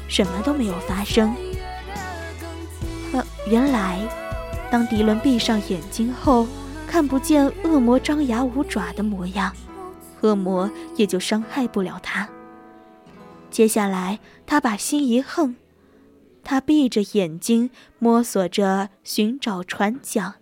[0.08, 1.32] 什么都没有发生。
[3.46, 4.00] 原来，
[4.68, 6.44] 当迪伦闭上眼睛后，
[6.88, 9.54] 看不见恶魔张牙舞爪的模样，
[10.22, 12.28] 恶魔也就伤害不了他。
[13.48, 15.54] 接下来，他把心一横，
[16.42, 17.70] 他闭着眼睛
[18.00, 20.34] 摸索着寻找船桨，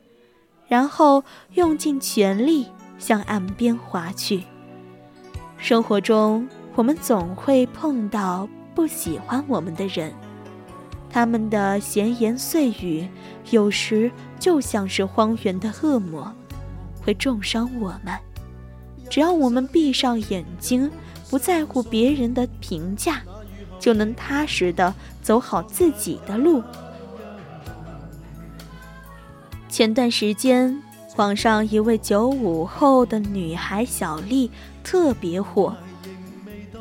[0.66, 4.44] 然后用尽全力向岸边划去。
[5.62, 10.12] 生活中，我们总会碰到不喜欢我们的人。
[11.08, 13.08] 他们的闲言碎语，
[13.52, 14.10] 有时
[14.40, 16.34] 就像是荒原的恶魔，
[17.00, 18.12] 会重伤我们。
[19.08, 20.90] 只要我们闭上眼睛，
[21.30, 23.22] 不在乎别人的评价，
[23.78, 26.60] 就能踏实的走好自己的路。
[29.68, 30.82] 前段时间，
[31.14, 34.50] 网上一位九五后的女孩小丽
[34.82, 35.76] 特别火。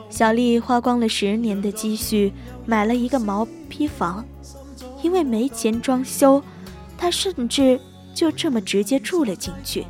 [0.09, 2.33] 小丽花光了十年的积蓄，
[2.65, 3.47] 买了一个毛。
[3.69, 4.25] 坯房，
[5.01, 6.43] 因为没钱装修，
[6.97, 7.79] 她甚至
[8.13, 9.85] 就这么直接住了进去。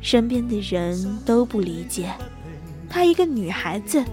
[0.00, 2.12] 身边的人都不理解，
[2.90, 4.04] 她一个女孩子，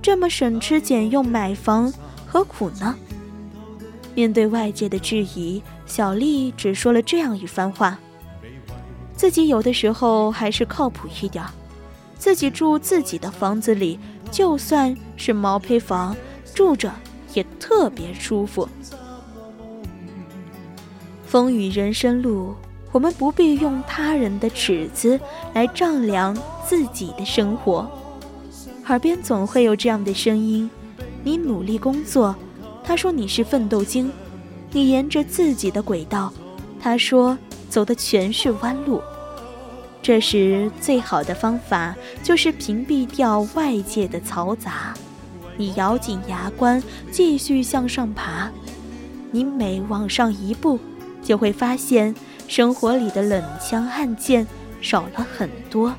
[0.00, 1.92] 这么省吃俭用买房，
[2.26, 2.94] 何苦呢？
[4.14, 7.98] 面对外界的质疑，小丽只说了这样一番话：
[9.16, 11.44] 自己有的时候还是靠谱一点，
[12.18, 13.98] 自己住自己的房子里，
[14.30, 16.16] 就算是毛坯房，
[16.54, 16.92] 住着。
[17.34, 18.66] 也特别舒服。
[21.26, 22.54] 风雨人生路，
[22.92, 25.20] 我们不必用他人的尺子
[25.52, 26.34] 来丈量
[26.66, 27.86] 自己的生活。
[28.86, 30.70] 耳边总会有这样的声音：
[31.22, 32.34] 你努力工作，
[32.82, 34.08] 他说你是奋斗精；
[34.72, 36.32] 你沿着自己的轨道，
[36.80, 37.36] 他说
[37.68, 39.02] 走的全是弯路。
[40.06, 44.94] 这时，最好的方法就是屏蔽掉外界的嘈杂。
[45.56, 46.80] 你咬紧牙关，
[47.10, 48.48] 继续向上爬。
[49.32, 50.78] 你每往上一步，
[51.24, 52.14] 就会发现
[52.46, 54.46] 生活里的冷枪暗箭
[54.80, 55.92] 少了很多。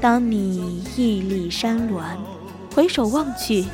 [0.00, 2.16] 当你屹立山峦，
[2.76, 3.64] 回首望去，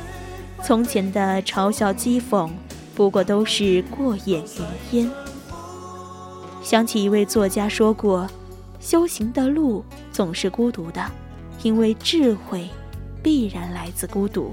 [0.63, 2.49] 从前的嘲笑讥讽，
[2.95, 5.11] 不过都是过眼云烟。
[6.63, 8.27] 想起一位作家说过
[8.81, 11.09] ：“修行的路总是孤独的，
[11.63, 12.67] 因为智慧。”
[13.23, 14.51] 必然来自孤独。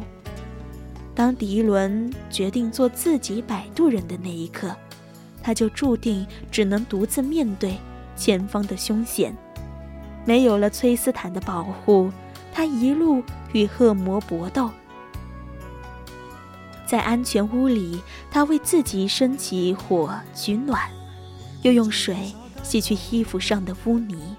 [1.15, 4.77] 当迪伦决定做自己摆渡人的那一刻，
[5.43, 7.79] 他就注定只能独自面对
[8.15, 9.35] 前方的凶险。
[10.27, 12.11] 没有了崔斯坦的保护，
[12.53, 13.23] 他一路
[13.55, 14.71] 与恶魔搏斗。
[16.85, 20.91] 在安全屋里，他为自己升起火取暖，
[21.63, 22.35] 又用水
[22.69, 24.36] 洗去衣服上的污泥。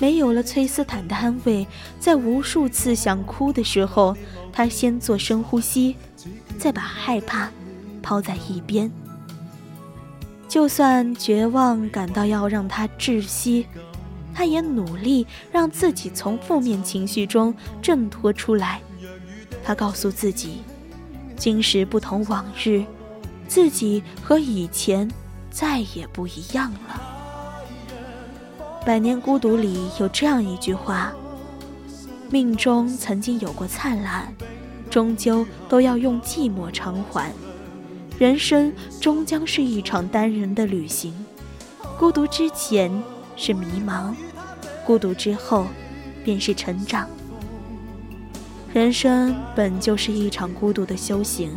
[0.00, 1.64] 没有了崔斯坦的安慰，
[2.00, 4.16] 在无数次想哭的时候，
[4.52, 5.94] 他先做深呼吸，
[6.58, 7.48] 再把害怕
[8.02, 8.90] 抛在一边。
[10.48, 13.66] 就算绝望感到要让他窒息，
[14.34, 18.80] 他也努力让自己从负面情绪中挣脱出来。
[19.62, 20.62] 他告诉自己，
[21.36, 22.82] 今时不同往日，
[23.46, 25.08] 自己和以前
[25.50, 27.00] 再也不一样了。
[28.84, 31.12] 《百年孤独》里有这样一句话
[32.30, 34.34] ：“命中曾经有过灿烂，
[34.88, 37.30] 终究都要用寂寞偿还。
[38.18, 41.14] 人生终将是一场单人的旅行，
[41.98, 42.90] 孤独之前
[43.36, 44.14] 是迷茫，
[44.86, 45.66] 孤独之后
[46.24, 47.06] 便是成长。
[48.72, 51.50] 人生本就是一场孤独的修行，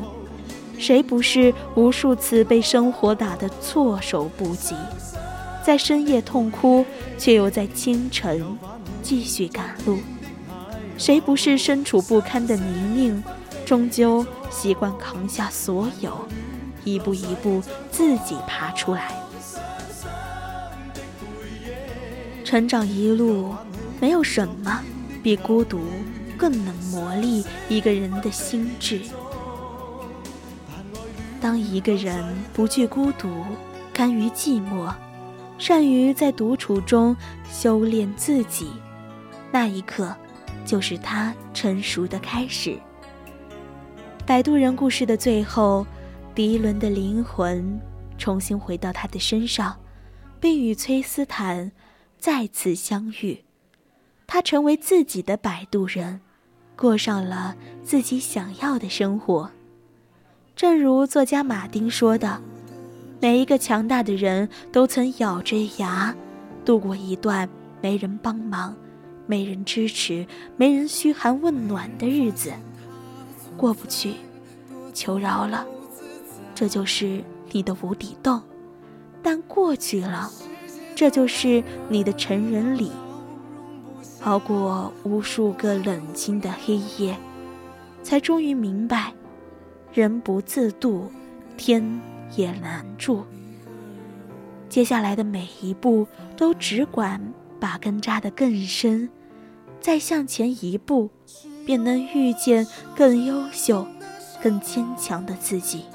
[0.77, 4.75] 谁不是无数次被生活打得措手不及？”
[5.65, 6.85] 在深夜痛哭，
[7.17, 8.57] 却又在清晨
[9.01, 9.99] 继续赶路。
[10.97, 12.63] 谁不是身处不堪的泥
[12.95, 13.23] 泞，
[13.65, 16.27] 终究习惯扛下所有，
[16.83, 19.13] 一步一步自己爬出来。
[22.43, 23.55] 成长一路，
[23.99, 24.81] 没有什么
[25.23, 25.79] 比孤独
[26.37, 29.01] 更能磨砺一个人的心智。
[31.41, 32.23] 当一个人
[32.53, 33.29] 不惧孤独，
[33.91, 34.93] 甘于寂寞。
[35.57, 37.15] 善于在独处中
[37.49, 38.67] 修炼自己，
[39.51, 40.13] 那一刻，
[40.65, 42.71] 就是他成熟的开始。
[44.25, 45.85] 《摆渡人》故事的最后，
[46.33, 47.79] 迪伦的灵魂
[48.17, 49.77] 重新回到他的身上，
[50.39, 51.71] 并与崔斯坦
[52.17, 53.43] 再次相遇。
[54.25, 56.21] 他成为自己的摆渡人，
[56.75, 59.51] 过上了自己想要的生活。
[60.55, 62.41] 正如作家马丁说的。
[63.23, 66.13] 每一个强大的人都曾咬着牙
[66.65, 67.47] 度过一段
[67.79, 68.75] 没人帮忙、
[69.25, 70.27] 没人支持、
[70.57, 72.51] 没人嘘寒问暖的日子。
[73.55, 74.15] 过不去，
[74.93, 75.65] 求饶了，
[76.53, 77.23] 这就是
[77.53, 78.41] 你的无底洞；
[79.21, 80.29] 但过去了，
[80.93, 82.91] 这就是你的成人礼。
[84.23, 87.17] 熬过无数个冷清的黑夜，
[88.03, 89.13] 才终于明白：
[89.93, 91.09] 人不自渡，
[91.55, 92.01] 天。
[92.35, 93.23] 也难住。
[94.69, 97.21] 接下来的每一步都只管
[97.59, 99.09] 把根扎得更深，
[99.79, 101.09] 再向前一步，
[101.65, 103.85] 便能遇见更优秀、
[104.41, 105.85] 更坚强的自己。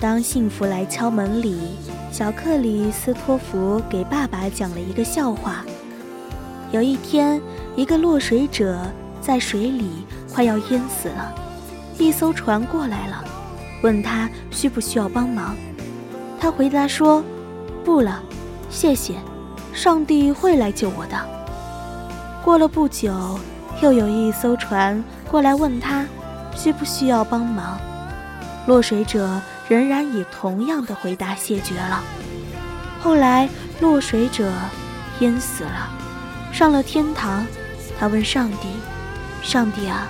[0.00, 1.76] 当幸福来敲门》里，
[2.10, 5.62] 小克里斯托弗给爸爸讲了一个笑话。
[6.72, 7.38] 有一天，
[7.76, 8.80] 一个落水者
[9.20, 11.34] 在水里快要淹死了，
[11.98, 13.22] 一艘船过来了，
[13.82, 15.54] 问他需不需要帮忙。
[16.40, 17.22] 他回答说
[17.84, 18.22] ：“不了，
[18.70, 19.16] 谢谢，
[19.74, 21.16] 上帝会来救我的。”
[22.42, 23.38] 过了不久，
[23.82, 26.06] 又有一艘船过来问他
[26.56, 27.78] ：“需不需要帮忙？
[28.66, 29.28] 落水者
[29.70, 32.02] 仍然以同样的回答谢绝了。
[33.00, 33.48] 后来，
[33.80, 34.50] 落水者
[35.20, 35.88] 淹死了，
[36.52, 37.46] 上了天堂。
[37.96, 38.66] 他问上帝
[39.44, 40.08] ：“上帝啊，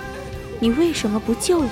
[0.59, 1.69] 你为什么不救我？”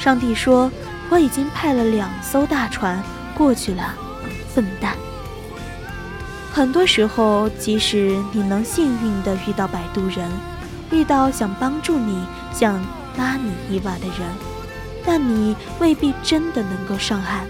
[0.00, 0.72] 上帝说
[1.10, 3.02] ：“我已经派了两艘大船
[3.36, 3.94] 过去了，
[4.54, 4.96] 笨蛋。”
[6.50, 10.30] 很多时候，即使你能幸运地遇到摆渡人，
[10.90, 12.24] 遇到想帮助你、
[12.54, 12.80] 想
[13.18, 14.26] 拉你一把的人，
[15.04, 17.46] 但你未必真的能够上岸。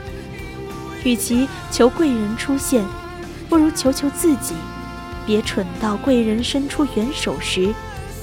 [1.05, 2.85] 与其求贵人出现，
[3.48, 4.55] 不如求求自己，
[5.26, 7.72] 别蠢到贵人伸出援手时，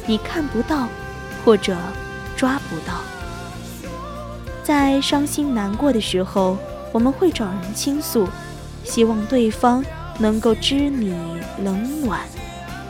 [0.05, 0.87] 你看不到，
[1.45, 1.77] 或者
[2.35, 3.01] 抓不到。
[4.63, 6.57] 在伤心难过的时候，
[6.91, 8.27] 我们会找人倾诉，
[8.83, 9.83] 希望对方。
[10.19, 11.15] 能够知你
[11.63, 12.19] 冷暖，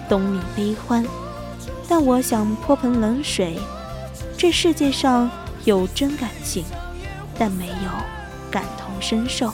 [0.09, 1.05] 懂你悲欢，
[1.87, 3.57] 但我想泼盆冷水。
[4.37, 5.31] 这世界上
[5.65, 6.63] 有真感情，
[7.37, 7.91] 但没有
[8.49, 9.51] 感同身受。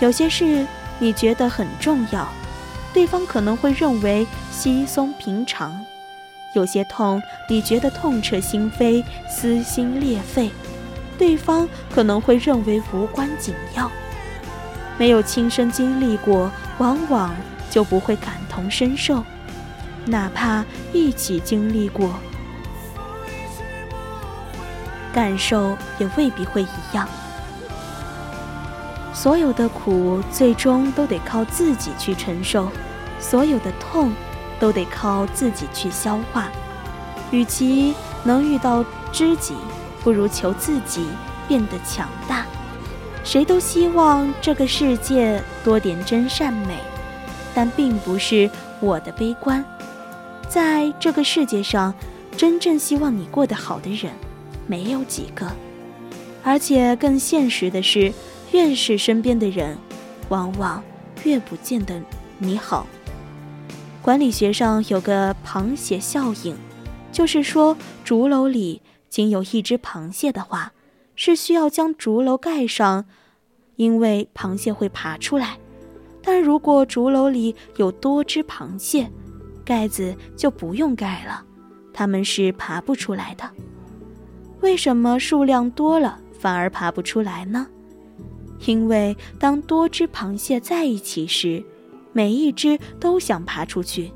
[0.00, 0.66] 有些事
[0.98, 2.26] 你觉得很重要，
[2.92, 5.72] 对方可能会认为稀松平常；
[6.54, 10.50] 有些痛你觉得痛彻心扉、撕心裂肺，
[11.18, 13.90] 对方可能会认为无关紧要。
[14.98, 17.34] 没有亲身经历过，往往
[17.70, 19.22] 就不会感同身受；
[20.04, 22.14] 哪怕一起经历过，
[25.12, 27.08] 感受也未必会一样。
[29.12, 32.68] 所有的苦，最终都得靠自己去承受；
[33.18, 34.12] 所有的痛，
[34.58, 36.48] 都得靠自己去消化。
[37.30, 39.54] 与其能遇到知己，
[40.02, 41.06] 不如求自己
[41.46, 42.46] 变得强大。
[43.22, 46.78] 谁都希望这个世界多点真善美，
[47.54, 48.50] 但并不是
[48.80, 49.62] 我的悲观。
[50.48, 51.94] 在这个世界上，
[52.36, 54.12] 真正希望你过得好的人，
[54.70, 55.50] 没有几个。
[56.44, 58.12] 而且更现实的是，
[58.52, 59.76] 越是身边的人，
[60.28, 60.80] 往往
[61.24, 62.00] 越不见得
[62.38, 62.86] 你好。
[64.00, 66.56] 管理学上有个螃蟹效应，
[67.10, 70.72] 就是说，竹篓里仅有一只螃蟹的话。
[71.22, 73.04] 是需要将竹篓盖上，
[73.76, 75.58] 因为螃蟹会爬出来。
[76.22, 79.10] 但如果竹篓里有多只螃蟹，
[79.62, 81.44] 盖子就不用盖了，
[81.92, 83.44] 它们是爬不出来的。
[84.60, 87.66] 为什么数量多了反而爬不出来呢？
[88.66, 91.64] 因为当多只螃蟹在一起时，
[92.12, 94.12] 每一只都想爬出去，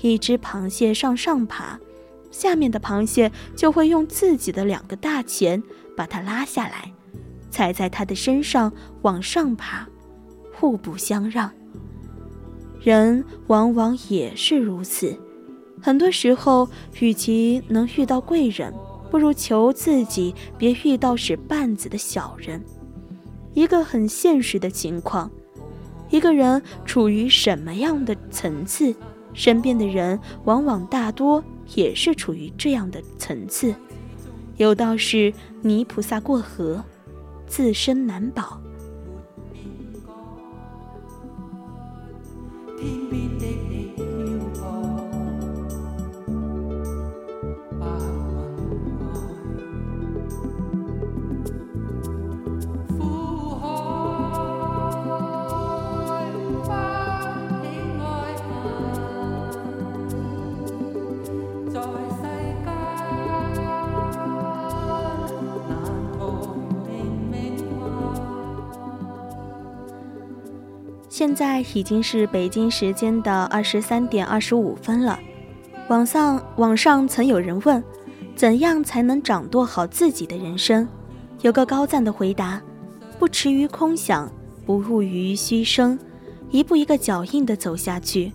[0.00, 1.78] 一只螃蟹向上爬，
[2.30, 5.62] 下面的螃蟹就会用自己的两个大钳。
[5.96, 6.92] 把它拉下来，
[7.50, 8.72] 踩在它的身上
[9.02, 9.86] 往上爬，
[10.52, 11.48] 互不相让。
[12.80, 15.16] 人往往也是如此，
[15.80, 16.68] 很多时候，
[16.98, 18.74] 与其能遇到贵人，
[19.14, 22.60] 不如求自己别遇到使绊子的小人。
[23.52, 25.30] 一个很现实的情况，
[26.10, 28.92] 一个人处于什么样的层次，
[29.32, 31.44] 身边的人往往大多
[31.76, 33.72] 也是处于这样的层次。
[34.56, 35.32] 有道是：
[35.62, 36.82] 泥菩萨过河，
[37.46, 38.60] 自身难保。
[71.14, 75.16] 现在已经是北京时间的二十三点二十五分了。
[75.86, 77.80] 网上网上曾有人问，
[78.34, 80.88] 怎样才能掌舵好自己的人生？
[81.42, 82.60] 有个高赞的回答：
[83.16, 84.28] 不驰于空想，
[84.66, 85.96] 不骛于虚声，
[86.50, 88.32] 一步一个脚印的走下去。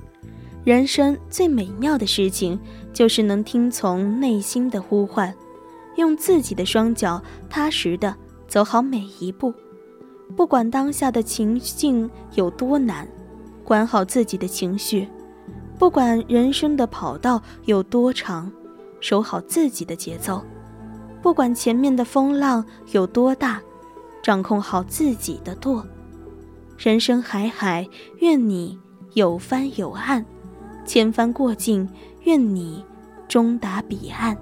[0.63, 2.57] 人生最美妙的事情，
[2.93, 5.35] 就是能听从内心的呼唤，
[5.97, 8.15] 用自己的双脚踏实的
[8.47, 9.53] 走好每一步。
[10.35, 13.07] 不管当下的情境有多难，
[13.63, 15.05] 管好自己的情绪；
[15.77, 18.51] 不管人生的跑道有多长，
[19.01, 20.41] 守好自己的节奏；
[21.21, 23.61] 不管前面的风浪有多大，
[24.23, 25.85] 掌控好自己的舵。
[26.77, 27.87] 人生海海，
[28.19, 28.79] 愿你
[29.13, 30.23] 有帆有岸；
[30.85, 31.89] 千帆过尽，
[32.23, 32.85] 愿你
[33.27, 34.37] 终达彼岸。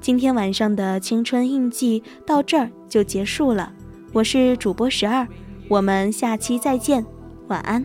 [0.00, 3.72] 今天晚上的青春印记到这儿就结束了。
[4.12, 5.26] 我是主播十二，
[5.68, 7.02] 我们下期再见，
[7.48, 7.82] 晚安。